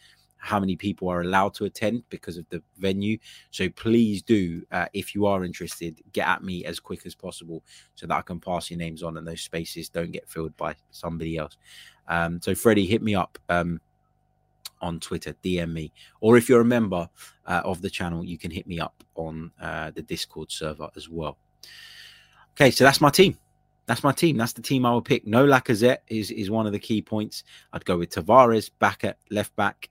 [0.42, 3.18] how many people are allowed to attend because of the venue.
[3.52, 7.64] So please do, uh, if you are interested, get at me as quick as possible
[7.94, 10.76] so that I can pass your names on and those spaces don't get filled by
[10.90, 11.58] somebody else.
[12.08, 13.80] Um, so Freddie, hit me up um,
[14.82, 17.08] on Twitter, DM me, or if you're a member
[17.46, 21.08] uh, of the channel, you can hit me up on uh, the Discord server as
[21.08, 21.38] well.
[22.56, 23.38] Okay, so that's my team.
[23.86, 24.38] That's my team.
[24.38, 25.28] That's the team I would pick.
[25.28, 27.44] No Lacazette is is one of the key points.
[27.74, 29.90] I'd go with Tavares back at left back.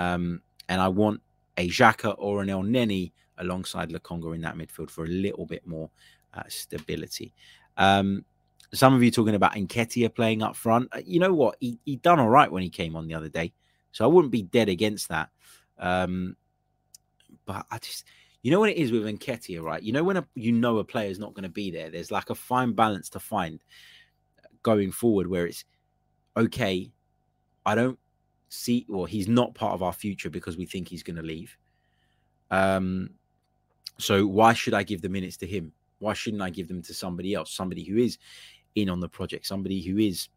[0.00, 1.20] Um, and I want
[1.58, 5.90] a Xhaka or an Elneny alongside Lokonga in that midfield for a little bit more
[6.32, 7.34] uh, stability.
[7.76, 8.24] Um,
[8.72, 10.88] some of you talking about Nketiah playing up front.
[10.92, 11.56] Uh, you know what?
[11.60, 13.52] He he done all right when he came on the other day.
[13.92, 15.28] So I wouldn't be dead against that.
[15.78, 16.36] Um,
[17.44, 18.04] but I just,
[18.42, 19.82] you know what it is with Nketiah, right?
[19.82, 21.90] You know when a, you know a player is not going to be there.
[21.90, 23.60] There's like a fine balance to find
[24.62, 25.64] going forward, where it's
[26.36, 26.90] okay.
[27.66, 27.98] I don't
[28.50, 31.56] see, or he's not part of our future because we think he's going to leave.
[32.50, 33.10] Um,
[33.96, 35.72] so why should I give the minutes to him?
[36.00, 37.52] Why shouldn't I give them to somebody else?
[37.52, 38.18] Somebody who is
[38.74, 40.28] in on the project, somebody who is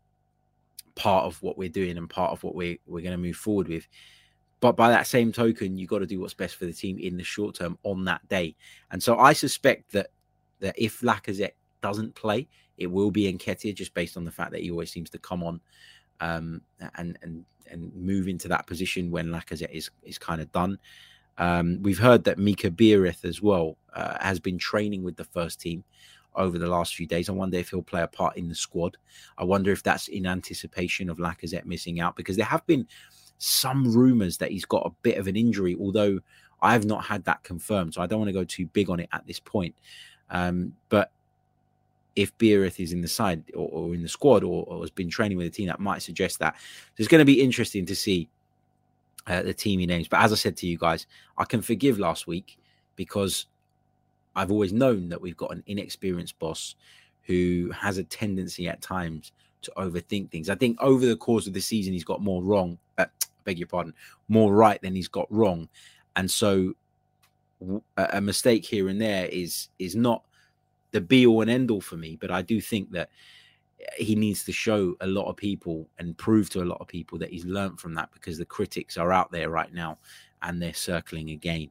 [0.95, 3.67] part of what we're doing and part of what we're we're going to move forward
[3.67, 3.87] with.
[4.59, 7.17] But by that same token, you got to do what's best for the team in
[7.17, 8.55] the short term on that day.
[8.91, 10.07] And so I suspect that
[10.59, 12.47] that if Lacazette doesn't play,
[12.77, 15.43] it will be Nketiah just based on the fact that he always seems to come
[15.43, 15.59] on
[16.19, 16.61] um,
[16.95, 20.77] and and and move into that position when Lacazette is is kind of done.
[21.37, 25.59] Um, we've heard that Mika Biereth as well uh, has been training with the first
[25.59, 25.83] team
[26.35, 27.29] over the last few days.
[27.29, 28.97] I wonder if he'll play a part in the squad.
[29.37, 32.87] I wonder if that's in anticipation of Lacazette missing out because there have been
[33.37, 36.19] some rumors that he's got a bit of an injury, although
[36.61, 37.93] I have not had that confirmed.
[37.93, 39.75] So I don't want to go too big on it at this point.
[40.29, 41.11] Um, but
[42.15, 45.09] if Biereth is in the side or, or in the squad or, or, has been
[45.09, 46.55] training with the team, that might suggest that.
[46.55, 48.29] So it's going to be interesting to see
[49.27, 50.07] uh, the team he names.
[50.07, 52.57] But as I said to you guys, I can forgive last week
[52.95, 53.47] because
[54.35, 56.75] I've always known that we've got an inexperienced boss
[57.23, 60.49] who has a tendency at times to overthink things.
[60.49, 62.77] I think over the course of the season, he's got more wrong.
[62.97, 63.05] Uh,
[63.45, 63.93] beg your pardon,
[64.27, 65.69] more right than he's got wrong,
[66.15, 66.73] and so
[67.95, 70.25] a mistake here and there is is not
[70.93, 72.17] the be all and end all for me.
[72.19, 73.09] But I do think that
[73.97, 77.17] he needs to show a lot of people and prove to a lot of people
[77.19, 79.97] that he's learned from that because the critics are out there right now
[80.41, 81.69] and they're circling again.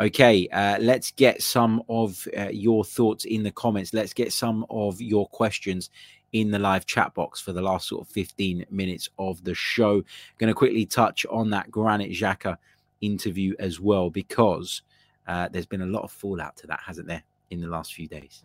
[0.00, 3.92] Okay, uh, let's get some of uh, your thoughts in the comments.
[3.92, 5.90] Let's get some of your questions
[6.32, 10.02] in the live chat box for the last sort of 15 minutes of the show.
[10.38, 12.56] Going to quickly touch on that Granit Xhaka
[13.02, 14.80] interview as well because
[15.26, 18.08] uh, there's been a lot of fallout to that, hasn't there, in the last few
[18.08, 18.42] days.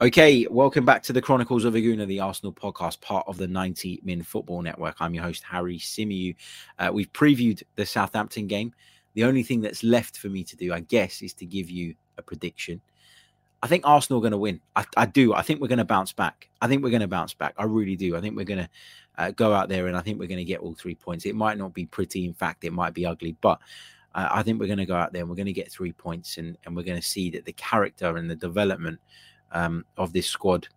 [0.00, 3.46] Okay, welcome back to the Chronicles of a Gooner, the Arsenal podcast, part of the
[3.46, 4.96] 90 Min Football Network.
[5.00, 6.34] I'm your host, Harry Symeou.
[6.78, 8.72] Uh, we've previewed the Southampton game.
[9.12, 11.94] The only thing that's left for me to do, I guess, is to give you
[12.16, 12.80] a prediction.
[13.62, 14.60] I think Arsenal are going to win.
[14.74, 15.34] I, I, do.
[15.34, 16.48] I think we're going to bounce back.
[16.62, 17.52] I think we're going to bounce back.
[17.58, 18.16] I really do.
[18.16, 18.70] I think we're going to
[19.18, 21.26] uh, go out there and I think we're going to get all three points.
[21.26, 22.24] It might not be pretty.
[22.24, 23.60] In fact, it might be ugly, but
[24.14, 25.92] uh, I think we're going to go out there and we're going to get three
[25.92, 29.00] points and, and we're going to see that the character and the development–
[29.52, 30.68] um, of this squad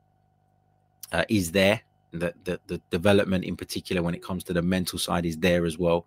[1.12, 1.82] uh, is there.
[2.12, 5.65] The, the, the development in particular when it comes to the mental side is there
[5.65, 6.06] as well.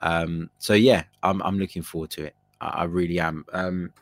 [0.00, 2.34] Um, so yeah, I'm I'm looking forward to it.
[2.60, 3.46] I, I really am.
[3.54, 3.92] Um,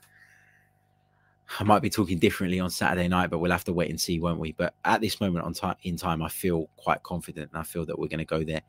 [1.60, 4.18] I might be talking differently on Saturday night, but we'll have to wait and see,
[4.18, 4.50] won't we?
[4.50, 7.96] But at this moment on in time, I feel quite confident, and I feel that
[7.96, 8.62] we're going to go there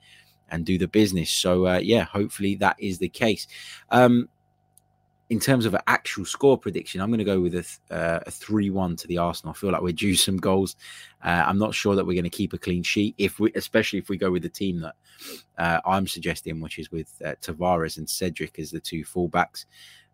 [0.49, 1.31] and do the business.
[1.31, 3.47] So uh, yeah, hopefully that is the case.
[3.89, 4.29] Um,
[5.29, 8.97] in terms of an actual score prediction, I'm going to go with a, uh, 3-1
[8.99, 9.53] to the Arsenal.
[9.53, 10.75] I feel like we're due some goals.
[11.23, 13.97] Uh, I'm not sure that we're going to keep a clean sheet, if we, especially
[13.97, 14.95] if we go with the team that
[15.57, 19.65] uh, I'm suggesting, which is with uh, Tavares and Cedric as the two fullbacks.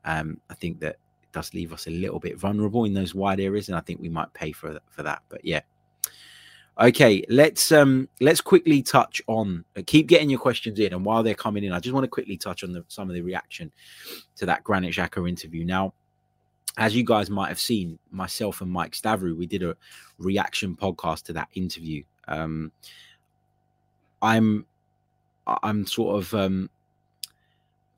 [0.06, 0.96] Um, I think that
[1.34, 4.10] does leave us a little bit vulnerable in those wide areas, and I think we
[4.10, 5.22] might pay for for that.
[5.30, 5.62] But yeah,
[6.80, 11.22] Okay, let's um let's quickly touch on uh, keep getting your questions in, and while
[11.22, 13.72] they're coming in, I just want to quickly touch on the, some of the reaction
[14.38, 15.66] to that Granit Xhaka interview.
[15.66, 15.94] Now,
[16.78, 19.76] as you guys might have seen, myself and Mike Stavrou, we did a
[20.18, 22.04] reaction podcast to that interview.
[22.28, 22.72] Um,
[24.22, 24.66] I'm
[25.46, 26.70] I'm sort of um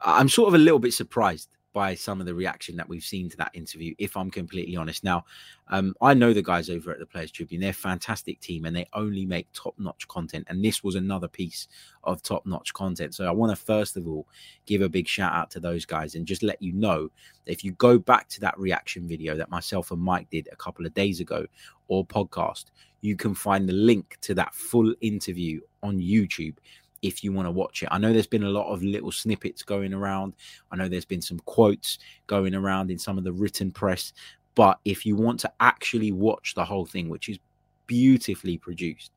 [0.01, 3.29] I'm sort of a little bit surprised by some of the reaction that we've seen
[3.29, 5.03] to that interview, if I'm completely honest.
[5.03, 5.25] Now,
[5.69, 8.75] um, I know the guys over at the Players Tribune, they're a fantastic team and
[8.75, 10.45] they only make top notch content.
[10.49, 11.67] And this was another piece
[12.03, 13.15] of top notch content.
[13.15, 14.27] So I want to first of all
[14.65, 17.09] give a big shout out to those guys and just let you know
[17.45, 20.86] if you go back to that reaction video that myself and Mike did a couple
[20.86, 21.45] of days ago
[21.88, 22.65] or podcast,
[23.01, 26.55] you can find the link to that full interview on YouTube
[27.03, 27.89] if you want to watch it.
[27.91, 30.33] I know there's been a lot of little snippets going around.
[30.71, 34.13] I know there's been some quotes going around in some of the written press.
[34.55, 37.37] But if you want to actually watch the whole thing, which is
[37.85, 39.11] beautifully produced,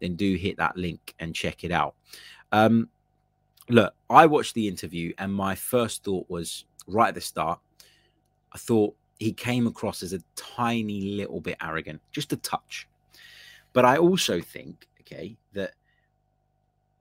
[0.00, 1.94] then do hit that link and check it out.
[2.52, 2.88] Um,
[3.68, 7.58] look, I watched the interview, and my first thought was right at the start,
[8.52, 12.86] I thought he came across as a tiny little bit arrogant, just a touch.
[13.72, 15.74] But I also think, okay, that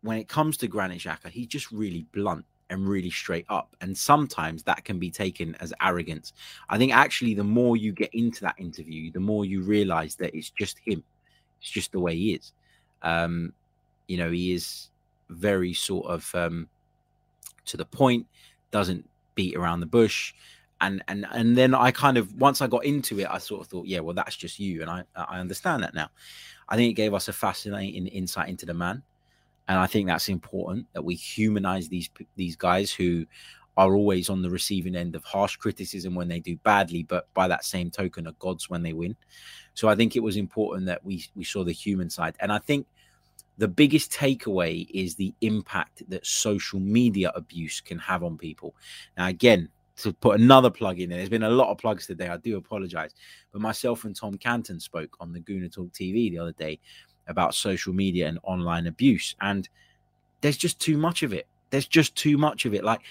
[0.01, 3.75] when it comes to Granit Xhaka, he's just really blunt and really straight up.
[3.81, 6.33] And sometimes that can be taken as arrogance.
[6.69, 10.35] I think actually, the more you get into that interview, the more you realize that
[10.35, 11.03] it's just him.
[11.61, 12.53] It's just the way he is.
[13.01, 13.53] Um,
[14.07, 14.89] you know, he is
[15.29, 16.69] very sort of um,
[17.65, 18.25] to the point,
[18.71, 20.33] doesn't beat around the bush.
[20.81, 23.67] And and and then I kind of once I got into it, I sort of
[23.67, 26.09] thought, yeah, well, that's just you, and I I understand that now.
[26.69, 29.03] I think it gave us a fascinating insight into the man,
[29.69, 33.25] and I think that's important that we humanize these these guys who
[33.77, 37.47] are always on the receiving end of harsh criticism when they do badly, but by
[37.47, 39.15] that same token are gods when they win.
[39.75, 42.57] So I think it was important that we we saw the human side, and I
[42.57, 42.87] think
[43.59, 48.73] the biggest takeaway is the impact that social media abuse can have on people.
[49.17, 52.29] Now, again, to put another plug in there, there's been a lot of plugs today.
[52.29, 53.11] I do apologize,
[53.51, 56.79] but myself and Tom Canton spoke on the Gooner Talk TV the other day
[57.29, 59.69] about social media and online abuse, and
[60.41, 61.47] there's just too much of it.
[61.69, 62.83] There's just too much of it.
[62.83, 63.01] Like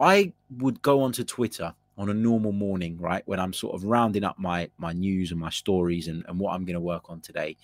[0.00, 4.24] I would go onto Twitter on a normal morning, right, when I'm sort of rounding
[4.24, 7.20] up my my news and my stories and, and what I'm going to work on
[7.20, 7.56] today.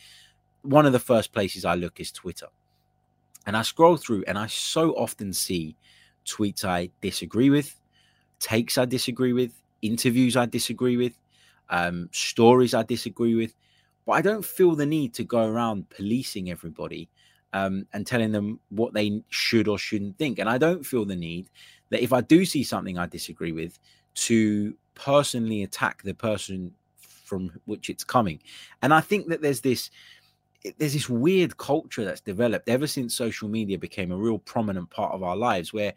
[0.63, 2.49] One of the first places I look is Twitter.
[3.47, 5.77] And I scroll through and I so often see
[6.27, 7.81] tweets I disagree with,
[8.41, 11.17] takes I disagree with, interviews I disagree with,
[11.71, 13.55] um, stories I disagree with.
[14.07, 17.11] But I don't feel the need to go around policing everybody
[17.53, 20.38] um, and telling them what they should or shouldn't think.
[20.38, 21.51] And I don't feel the need
[21.90, 23.79] that if I do see something I disagree with,
[24.14, 28.40] to personally attack the person from which it's coming.
[28.83, 29.90] And I think that there's this
[30.79, 35.12] there's this weird culture that's developed ever since social media became a real prominent part
[35.12, 35.92] of our lives where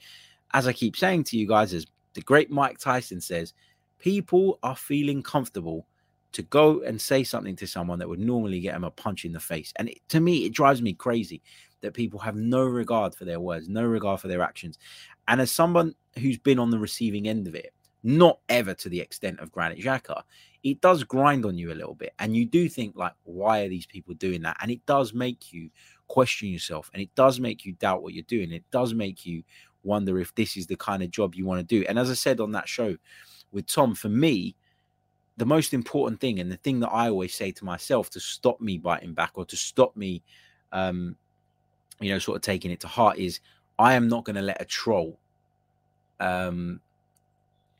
[0.54, 3.54] as I keep saying to you guys as the great Mike Tyson says,
[4.00, 5.88] people are feeling comfortable
[6.32, 9.32] to go and say something to someone that would normally get them a punch in
[9.32, 9.74] the face.
[9.78, 11.42] And it, to me, it drives me crazy
[11.82, 14.78] that people have no regard for their words, no regard for their actions.
[15.28, 19.00] And as someone who's been on the receiving end of it, not ever to the
[19.00, 20.22] extent of Granit Xhaka,
[20.64, 22.14] it does grind on you a little bit.
[22.20, 24.58] And you do think, like, why are these people doing that?
[24.62, 25.70] And it does make you
[26.08, 28.52] question yourself and it does make you doubt what you're doing.
[28.52, 29.44] It does make you
[29.84, 31.86] wonder if this is the kind of job you want to do.
[31.88, 32.98] And as I said on that show
[33.52, 34.56] with Tom, for me,
[35.40, 38.60] the most important thing and the thing that I always say to myself to stop
[38.60, 40.22] me biting back or to stop me,
[40.74, 41.16] um,
[42.02, 43.40] you know, sort of taking it to heart is
[43.80, 45.18] I am not going to let a troll
[46.20, 46.82] um,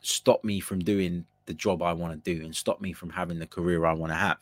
[0.02, 3.40] stop me from doing the job I want to do and stop me from having
[3.40, 4.40] the career I want to have.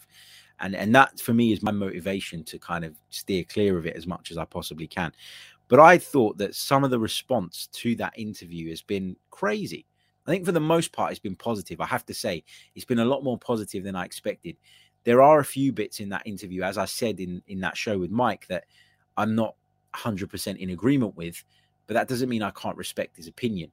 [0.60, 3.96] And and that for me is my motivation to kind of steer clear of it
[3.96, 5.12] as much as I possibly can.
[5.70, 9.86] But I thought that some of the response to that interview has been crazy.
[10.28, 11.80] I think for the most part, it's been positive.
[11.80, 12.44] I have to say,
[12.76, 14.58] it's been a lot more positive than I expected.
[15.06, 17.98] There are a few bits in that interview, as I said in, in that show
[17.98, 18.66] with Mike, that
[19.16, 19.56] I'm not
[19.96, 21.44] 100% in agreement with,
[21.88, 23.72] but that doesn't mean I can't respect his opinion.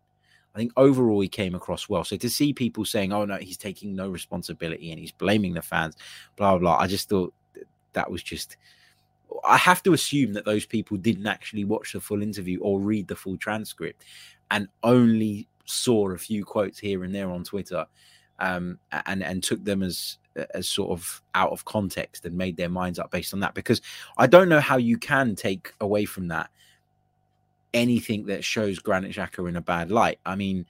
[0.55, 2.05] I think overall he came across well.
[2.05, 5.63] So to see people saying, "Oh no, he's taking no responsibility and he's blaming the
[5.63, 5.97] fans,"
[6.37, 7.35] blah blah, I just thought
[7.93, 8.57] that was just.
[9.45, 13.09] I have to assume that those people didn't actually watch the full interview or read
[13.09, 14.05] the full transcript,
[14.53, 17.87] and only saw a few quotes here and there on Twitter,
[18.39, 20.19] um, and and took them as
[20.55, 23.55] as sort of out of context and made their minds up based on that.
[23.55, 23.81] Because
[24.17, 26.51] I don't know how you can take away from that
[27.75, 30.21] anything that shows Granit Xhaka in a bad light.
[30.25, 30.65] I mean,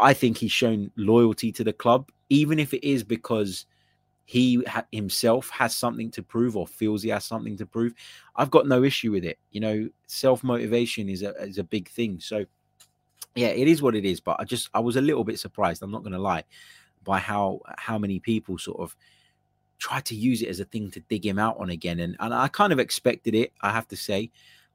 [0.00, 3.66] I think he's shown loyalty to the club, even if it is because
[4.24, 7.92] he ha- himself has something to prove or feels he has something to prove.
[8.36, 9.38] I've got no issue with it.
[9.50, 12.20] You know, self motivation is a is a big thing.
[12.20, 12.44] So,
[13.34, 14.20] yeah, it is what it is.
[14.20, 15.82] But I just I was a little bit surprised.
[15.82, 16.44] I'm not going to lie
[17.04, 18.96] by how how many people sort of
[19.78, 22.34] tried to use it as a thing to dig him out on again, and and
[22.34, 23.52] I kind of expected it.
[23.60, 24.30] I have to say.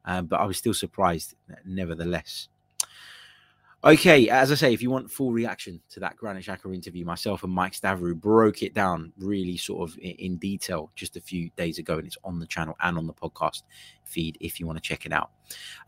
[0.05, 1.33] Um, but I was still surprised,
[1.65, 2.49] nevertheless.
[3.85, 7.43] Okay, as I say, if you want full reaction to that Granit Xhaka interview, myself
[7.43, 11.79] and Mike Stavrou broke it down really sort of in, detail just a few days
[11.79, 13.63] ago, and it's on the channel and on the podcast
[14.05, 15.31] feed if you want to check it out.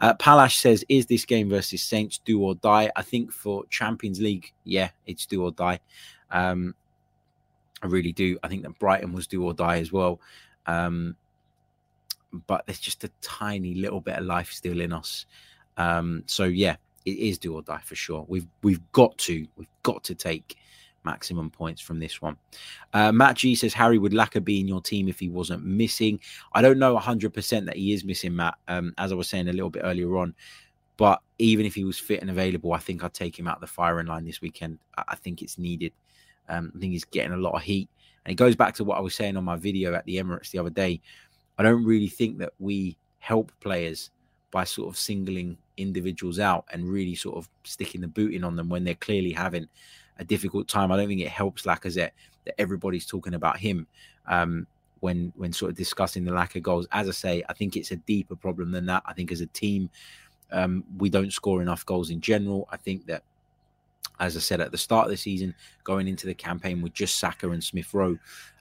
[0.02, 4.20] Uh, Palash says, "Is this game versus Saints do or die?" I think for Champions
[4.20, 5.80] League, yeah, it's do or die.
[6.32, 6.76] Um,
[7.82, 8.38] I really do.
[8.44, 10.20] I think that Brighton was do or die as well.
[10.66, 11.16] Um,
[12.46, 15.26] but there's just a tiny little bit of life still in us.
[15.78, 18.26] Um, so yeah, it is do or die for sure.
[18.28, 20.58] We've we've got to we've got to take
[21.06, 22.36] maximum points from this one.
[22.94, 26.20] Uh, Matt G says Harry would Laca be in your team if he wasn't missing.
[26.54, 28.56] I don't know 100% that he is missing Matt.
[28.68, 30.34] Um, as I was saying a little bit earlier on,
[30.98, 33.62] but even if he was fit and available, I think I'd take him out of
[33.62, 34.80] the firing line this weekend.
[34.98, 35.94] I, I think it's needed.
[36.50, 37.90] Um, I think he's getting a lot of heat,
[38.26, 40.52] and it goes back to what I was saying on my video at the Emirates
[40.52, 41.02] the other day.
[41.58, 44.12] I don't really think that we help players
[44.52, 48.56] by sort of singling individuals out and really sort of sticking the boot in on
[48.56, 49.68] them when they're clearly having
[50.20, 50.92] a difficult time.
[50.92, 52.12] I don't think it helps Lacazette
[52.46, 53.88] that everybody's talking about him
[54.28, 54.68] um,
[55.00, 56.88] when when sort of discussing the lack of goals.
[56.92, 59.04] As I say, I think it's a deeper problem than that.
[59.06, 59.90] I think as a team,
[60.52, 62.68] um, we don't score enough goals in general.
[62.72, 63.24] I think that,
[64.20, 65.54] as I said at the start of the season,
[65.84, 68.18] going into the campaign with just Saka and Smith Rowe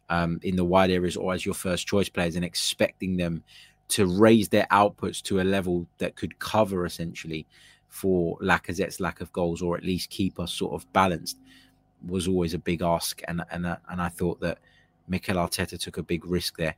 [0.09, 3.43] um, in the wide areas or as your first choice players and expecting them
[3.89, 7.47] to raise their outputs to a level that could cover essentially
[7.89, 11.39] for Lacazette's lack of goals or at least keep us sort of balanced
[12.07, 13.23] was always a big ask.
[13.29, 14.59] And and and I thought that
[15.09, 16.75] Mikel Arteta took a big risk there.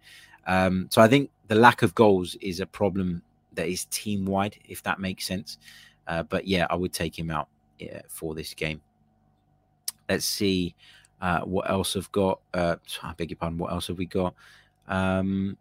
[0.46, 3.22] Um, so I think the lack of goals is a problem
[3.54, 5.58] that is team wide, if that makes sense.
[6.06, 7.48] Uh, but yeah, I would take him out
[7.78, 8.80] yeah, for this game.
[10.08, 10.74] Let's see
[11.20, 12.40] uh, what else I've got.
[12.54, 13.58] Uh, I beg your pardon.
[13.58, 14.34] What else have we got?
[14.86, 15.56] Um,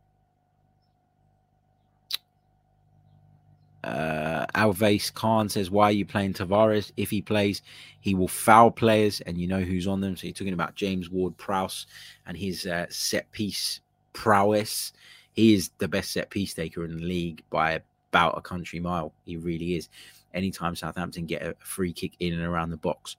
[3.86, 6.92] uh, Alves Khan says, Why are you playing Tavares?
[6.98, 7.62] If he plays,
[8.02, 10.18] he will foul players, and you know who's on them.
[10.18, 11.86] So you're talking about James Ward Prowse
[12.26, 13.82] and his uh, set piece
[14.14, 14.92] prowess.
[15.34, 17.82] He is the best set piece taker in the league by
[18.12, 19.14] about a country mile.
[19.26, 19.90] He really is.
[20.34, 23.18] Anytime Southampton get a free kick in and around the box,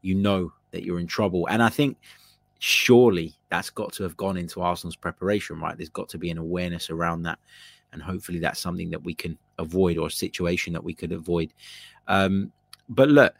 [0.00, 1.46] you know that you're in trouble.
[1.48, 1.96] And I think
[2.58, 5.76] surely that's got to have gone into Arsenal's preparation, right?
[5.76, 7.38] There's got to be an awareness around that
[7.92, 11.52] and hopefully that's something that we can avoid or a situation that we could avoid.
[12.08, 12.52] Um,
[12.88, 13.34] but look,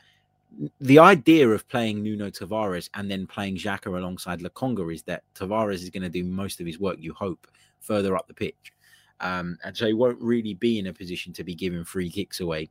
[0.81, 5.83] the idea of playing Nuno Tavares and then playing Xhaka alongside Lokonga is that Tavares
[5.83, 7.47] is going to do most of his work, you hope,
[7.81, 8.73] further up the pitch.
[9.21, 12.41] Um, and so he won't really be in a position to be giving free kicks
[12.41, 12.71] away,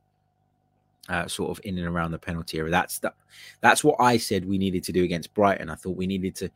[1.08, 2.70] uh, sort of in and around the penalty area.
[2.70, 3.12] That's the,
[3.60, 5.70] that's what I said we needed to do against Brighton.
[5.70, 6.50] I thought we needed to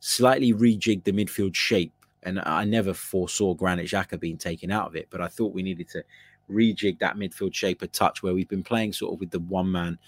[0.00, 4.96] slightly rejig the midfield shape and I never foresaw Granit Xhaka being taken out of
[4.96, 6.02] it, but I thought we needed to
[6.50, 9.70] rejig that midfield shape a touch where we've been playing sort of with the one
[9.70, 9.98] man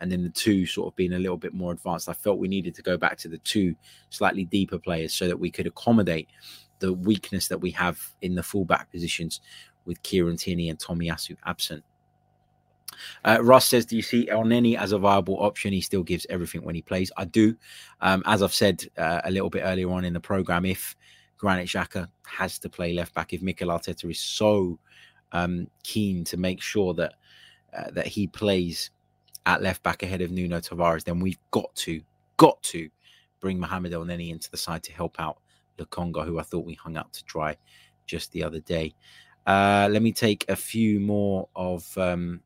[0.00, 2.08] and then the two sort of being a little bit more advanced.
[2.08, 3.74] I felt we needed to go back to the two
[4.10, 6.28] slightly deeper players so that we could accommodate
[6.78, 9.40] the weakness that we have in the fullback positions
[9.84, 11.82] with Kieran Tierney and Tomiyasu absent.
[13.24, 15.72] Uh, Russ says, Do you see Elneny as a viable option?
[15.72, 17.12] He still gives everything when he plays.
[17.16, 17.56] I do.
[18.00, 20.96] Um, as I've said uh, a little bit earlier on in the program, if
[21.38, 24.78] Granit Xhaka has to play left back if Mikel Arteta is so
[25.32, 27.14] um, keen to make sure that
[27.76, 28.90] uh, that he plays
[29.46, 32.00] at left back ahead of Nuno Tavares, then we've got to
[32.36, 32.88] got to
[33.40, 35.38] bring Mohamed Elneny into the side to help out
[35.78, 37.56] Lokonga, who I thought we hung out to dry
[38.06, 38.94] just the other day.
[39.46, 42.40] Uh, let me take a few more of um,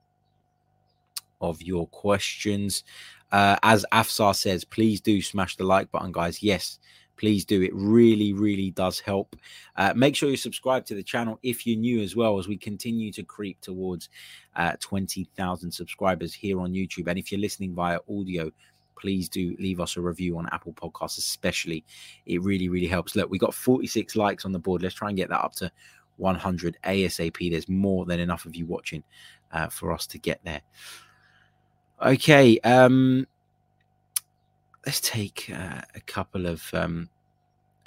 [1.41, 2.85] of your questions.
[3.33, 6.43] Uh, as Afsar says, please do smash the like button, guys.
[6.43, 6.79] Yes,
[7.23, 7.63] please do.
[7.63, 9.37] It really, really does help.
[9.77, 12.57] Uh, make sure you subscribe to the channel if you're new as well, as we
[12.57, 14.09] continue to creep towards
[14.57, 17.07] uh, 20,000 subscribers here on YouTube.
[17.07, 18.51] And if you're listening via audio,
[18.97, 21.85] please do leave us a review on Apple Podcasts, especially.
[22.27, 23.15] It really, really helps.
[23.15, 24.83] Look, we got 46 likes on the board.
[24.83, 25.71] Let's try and get that up to
[26.17, 27.53] 100 ASAP.
[27.53, 29.05] There's more than enough of you watching
[29.53, 30.63] uh, for us to get there.
[32.05, 32.59] Okay.
[32.65, 33.29] Um,
[34.85, 37.09] let's take uh, a couple of um,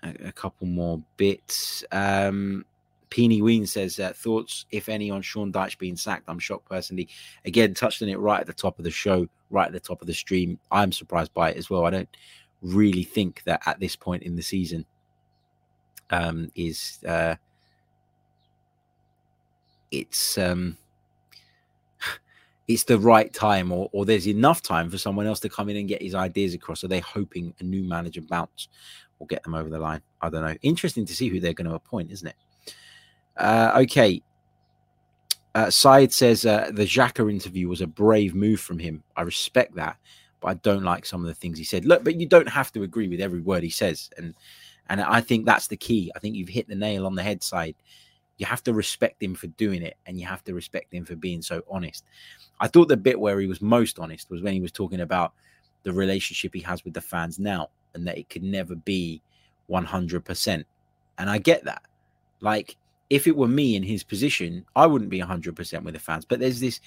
[0.03, 1.83] a, a, couple more bits.
[1.91, 2.65] Um,
[3.09, 6.25] Peony Ween says uh, thoughts, if any, on Sean Dyche being sacked.
[6.27, 7.07] I'm shocked personally.
[7.45, 10.01] Again, touched on it right at the top of the show, right at the top
[10.01, 10.59] of the stream.
[10.71, 11.85] I'm surprised by it as well.
[11.85, 12.09] I don't
[12.61, 14.85] really think that at this point in the season
[16.09, 17.35] um, is uh,
[19.91, 20.77] it's um,
[22.67, 25.77] it's the right time or, or there's enough time for someone else to come in
[25.77, 26.83] and get his ideas across.
[26.83, 28.67] Are they hoping a new manager bounce
[29.19, 30.01] will get them over the line?
[30.21, 30.55] I don't know.
[30.61, 32.35] Interesting to see who they're going to appoint, isn't it?
[33.37, 34.21] Uh, okay.
[35.53, 39.03] Uh, says uh, the Xhaka interview was a brave move from him.
[39.15, 39.97] I respect that,
[40.41, 41.85] but I don't like some of the things he said.
[41.85, 44.35] Look, but you don't have to agree with every word he says, and
[44.89, 46.11] and I think that's the key.
[46.15, 47.75] I think you've hit the nail on the head, side
[48.37, 51.15] you have to respect him for doing it and you have to respect him for
[51.15, 52.03] being so honest.
[52.59, 55.33] I thought the bit where he was most honest was when he was talking about
[55.83, 59.21] the relationship he has with the fans now and that it could never be
[59.69, 60.63] 100%.
[61.17, 61.83] And I get that.
[62.41, 62.75] Like,
[63.09, 66.25] if it were me in his position, I wouldn't be 100% with the fans.
[66.25, 66.81] But there's this,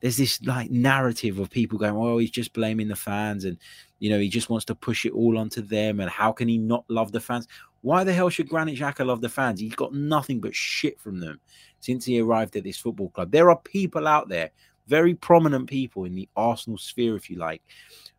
[0.00, 3.56] there's this like narrative of people going, "Oh, he's just blaming the fans," and
[3.98, 6.00] you know, he just wants to push it all onto them.
[6.00, 7.46] And how can he not love the fans?
[7.82, 9.60] Why the hell should Granit Xhaka love the fans?
[9.60, 11.40] He's got nothing but shit from them
[11.80, 13.30] since he arrived at this football club.
[13.30, 14.50] There are people out there,
[14.86, 17.62] very prominent people in the Arsenal sphere, if you like,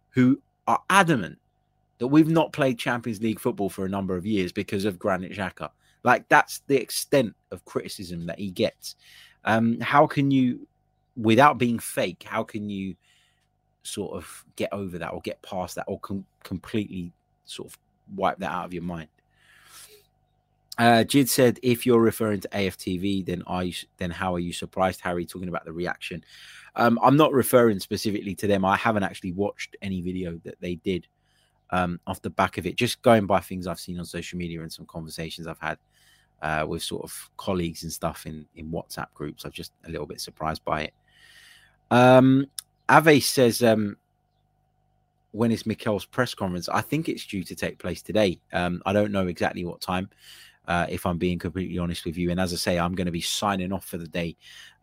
[0.09, 1.37] who are adamant
[2.01, 5.33] that we've not played Champions League football for a number of years because of Granit
[5.33, 5.69] Xhaka.
[6.03, 8.95] Like that's the extent of criticism that he gets.
[9.45, 10.67] Um, how can you,
[11.15, 12.95] without being fake, how can you
[13.83, 17.13] sort of get over that or get past that or com- completely
[17.45, 17.77] sort of
[18.15, 19.09] wipe that out of your mind?
[20.79, 25.01] Uh, Jid said, if you're referring to AFTV, then I then how are you surprised,
[25.01, 26.23] Harry, talking about the reaction?
[26.75, 28.65] Um, I'm not referring specifically to them.
[28.65, 31.05] I haven't actually watched any video that they did
[31.71, 32.75] um, off the back of it.
[32.75, 35.77] Just going by things I've seen on social media and some conversations I've had
[36.41, 39.45] uh, with sort of colleagues and stuff in in WhatsApp groups.
[39.45, 40.93] I'm just a little bit surprised by it.
[41.91, 42.47] Um,
[42.89, 43.97] Ave says, um,
[45.31, 46.67] when is Mikel's press conference?
[46.69, 48.39] I think it's due to take place today.
[48.51, 50.09] Um, I don't know exactly what time
[50.67, 52.31] uh, if I'm being completely honest with you.
[52.31, 54.35] And as I say, I'm going to be signing off for the day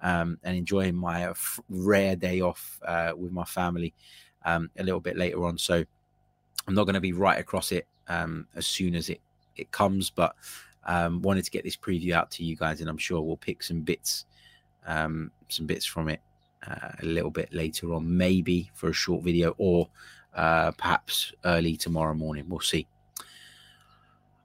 [0.03, 1.34] um, and enjoying my uh,
[1.68, 3.95] rare day off uh, with my family
[4.45, 5.59] um, a little bit later on.
[5.59, 5.84] So
[6.66, 9.20] I'm not going to be right across it um, as soon as it,
[9.56, 10.34] it comes, but
[10.84, 13.62] um, wanted to get this preview out to you guys, and I'm sure we'll pick
[13.62, 14.24] some bits,
[14.86, 16.20] um, some bits from it
[16.66, 19.88] uh, a little bit later on, maybe for a short video or
[20.34, 22.44] uh, perhaps early tomorrow morning.
[22.48, 22.86] We'll see.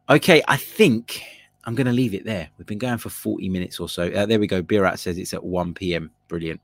[0.10, 1.24] Okay, I think
[1.64, 2.50] I'm going to leave it there.
[2.58, 4.12] We've been going for 40 minutes or so.
[4.12, 4.62] Uh, there we go.
[4.62, 6.12] Birat says it's at 1 p.m.
[6.28, 6.60] Brilliant.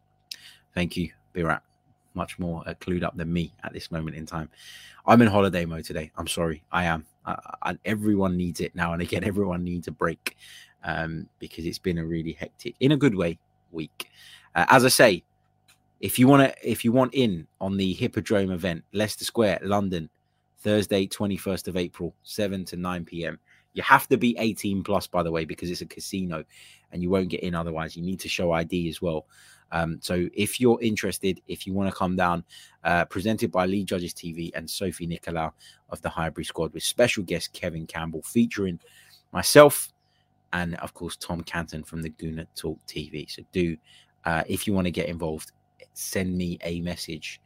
[0.73, 1.61] Thank you, Birat.
[2.13, 4.49] Much more uh, clued up than me at this moment in time.
[5.05, 6.11] I'm in holiday mode today.
[6.17, 6.63] I'm sorry.
[6.71, 7.05] I am.
[7.25, 9.23] I, everyone needs it now and again.
[9.25, 10.37] Everyone needs a break
[10.83, 13.37] um, because it's been a really hectic, in a good way,
[13.71, 14.09] week.
[14.55, 15.23] Uh, as I say,
[15.99, 20.09] if you want to, if you want in on the Hippodrome event, Leicester Square, London,
[20.59, 23.39] Thursday, 21st of April, 7 to 9 p.m.
[23.73, 26.43] You have to be 18 plus, by the way, because it's a casino
[26.91, 27.95] and you won't get in otherwise.
[27.95, 29.25] You need to show ID as well.
[29.71, 32.43] Um, so if you're interested, if you want to come down,
[32.83, 35.51] uh, presented by Lee Judges TV and Sophie Nicolau
[35.89, 38.79] of the Highbury Squad with special guest Kevin Campbell featuring
[39.31, 39.89] myself
[40.53, 43.29] and, of course, Tom Canton from the Gooner Talk TV.
[43.29, 43.77] So do,
[44.25, 45.51] uh, if you want to get involved,
[45.93, 47.41] send me a message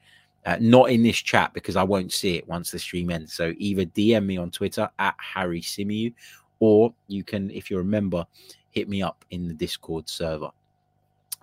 [0.46, 3.34] uh, not in this chat because I won't see it once the stream ends.
[3.34, 6.14] So either DM me on Twitter at Harry Symeou,
[6.60, 8.26] or you can, if you're a member,
[8.72, 10.50] hit me up in the Discord server.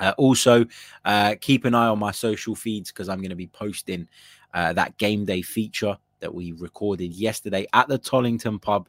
[0.01, 0.65] Uh, also,
[1.05, 4.09] uh, keep an eye on my social feeds because I'm going to be posting
[4.55, 8.89] uh, that game day feature that we recorded yesterday at the Tollington pub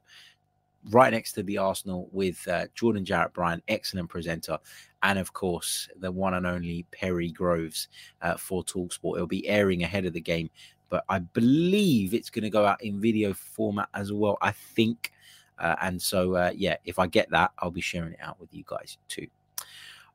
[0.90, 4.58] right next to the Arsenal with uh, Jordan Jarrett Bryan, excellent presenter,
[5.04, 7.90] and of course the one and only Perry Groves
[8.22, 9.16] uh, for Talksport.
[9.16, 10.50] It'll be airing ahead of the game,
[10.90, 14.38] but I believe it's going to go out in video format as well.
[14.42, 15.12] I think,
[15.60, 18.64] uh, and so yeah, if I get that, I'll be sharing it out with you
[18.66, 19.28] guys too.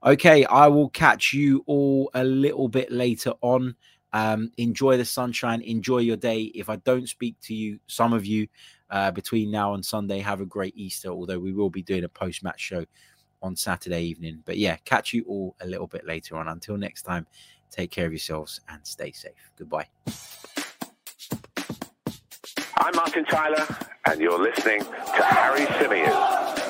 [0.04, 3.74] Okay, I will catch you all a little bit later on.
[4.12, 6.42] Um, enjoy the sunshine, enjoy your day.
[6.54, 8.46] If I don't speak to you, some of you
[8.90, 11.08] uh, between now and Sunday, have a great Easter.
[11.08, 12.84] Although we will be doing a post match show
[13.42, 14.42] on Saturday evening.
[14.44, 16.48] But yeah, catch you all a little bit later on.
[16.48, 17.26] Until next time,
[17.70, 19.50] take care of yourselves and stay safe.
[19.58, 19.88] Goodbye.
[22.78, 23.66] I'm Martin Tyler,
[24.08, 26.65] and you're listening to Harry Symeou.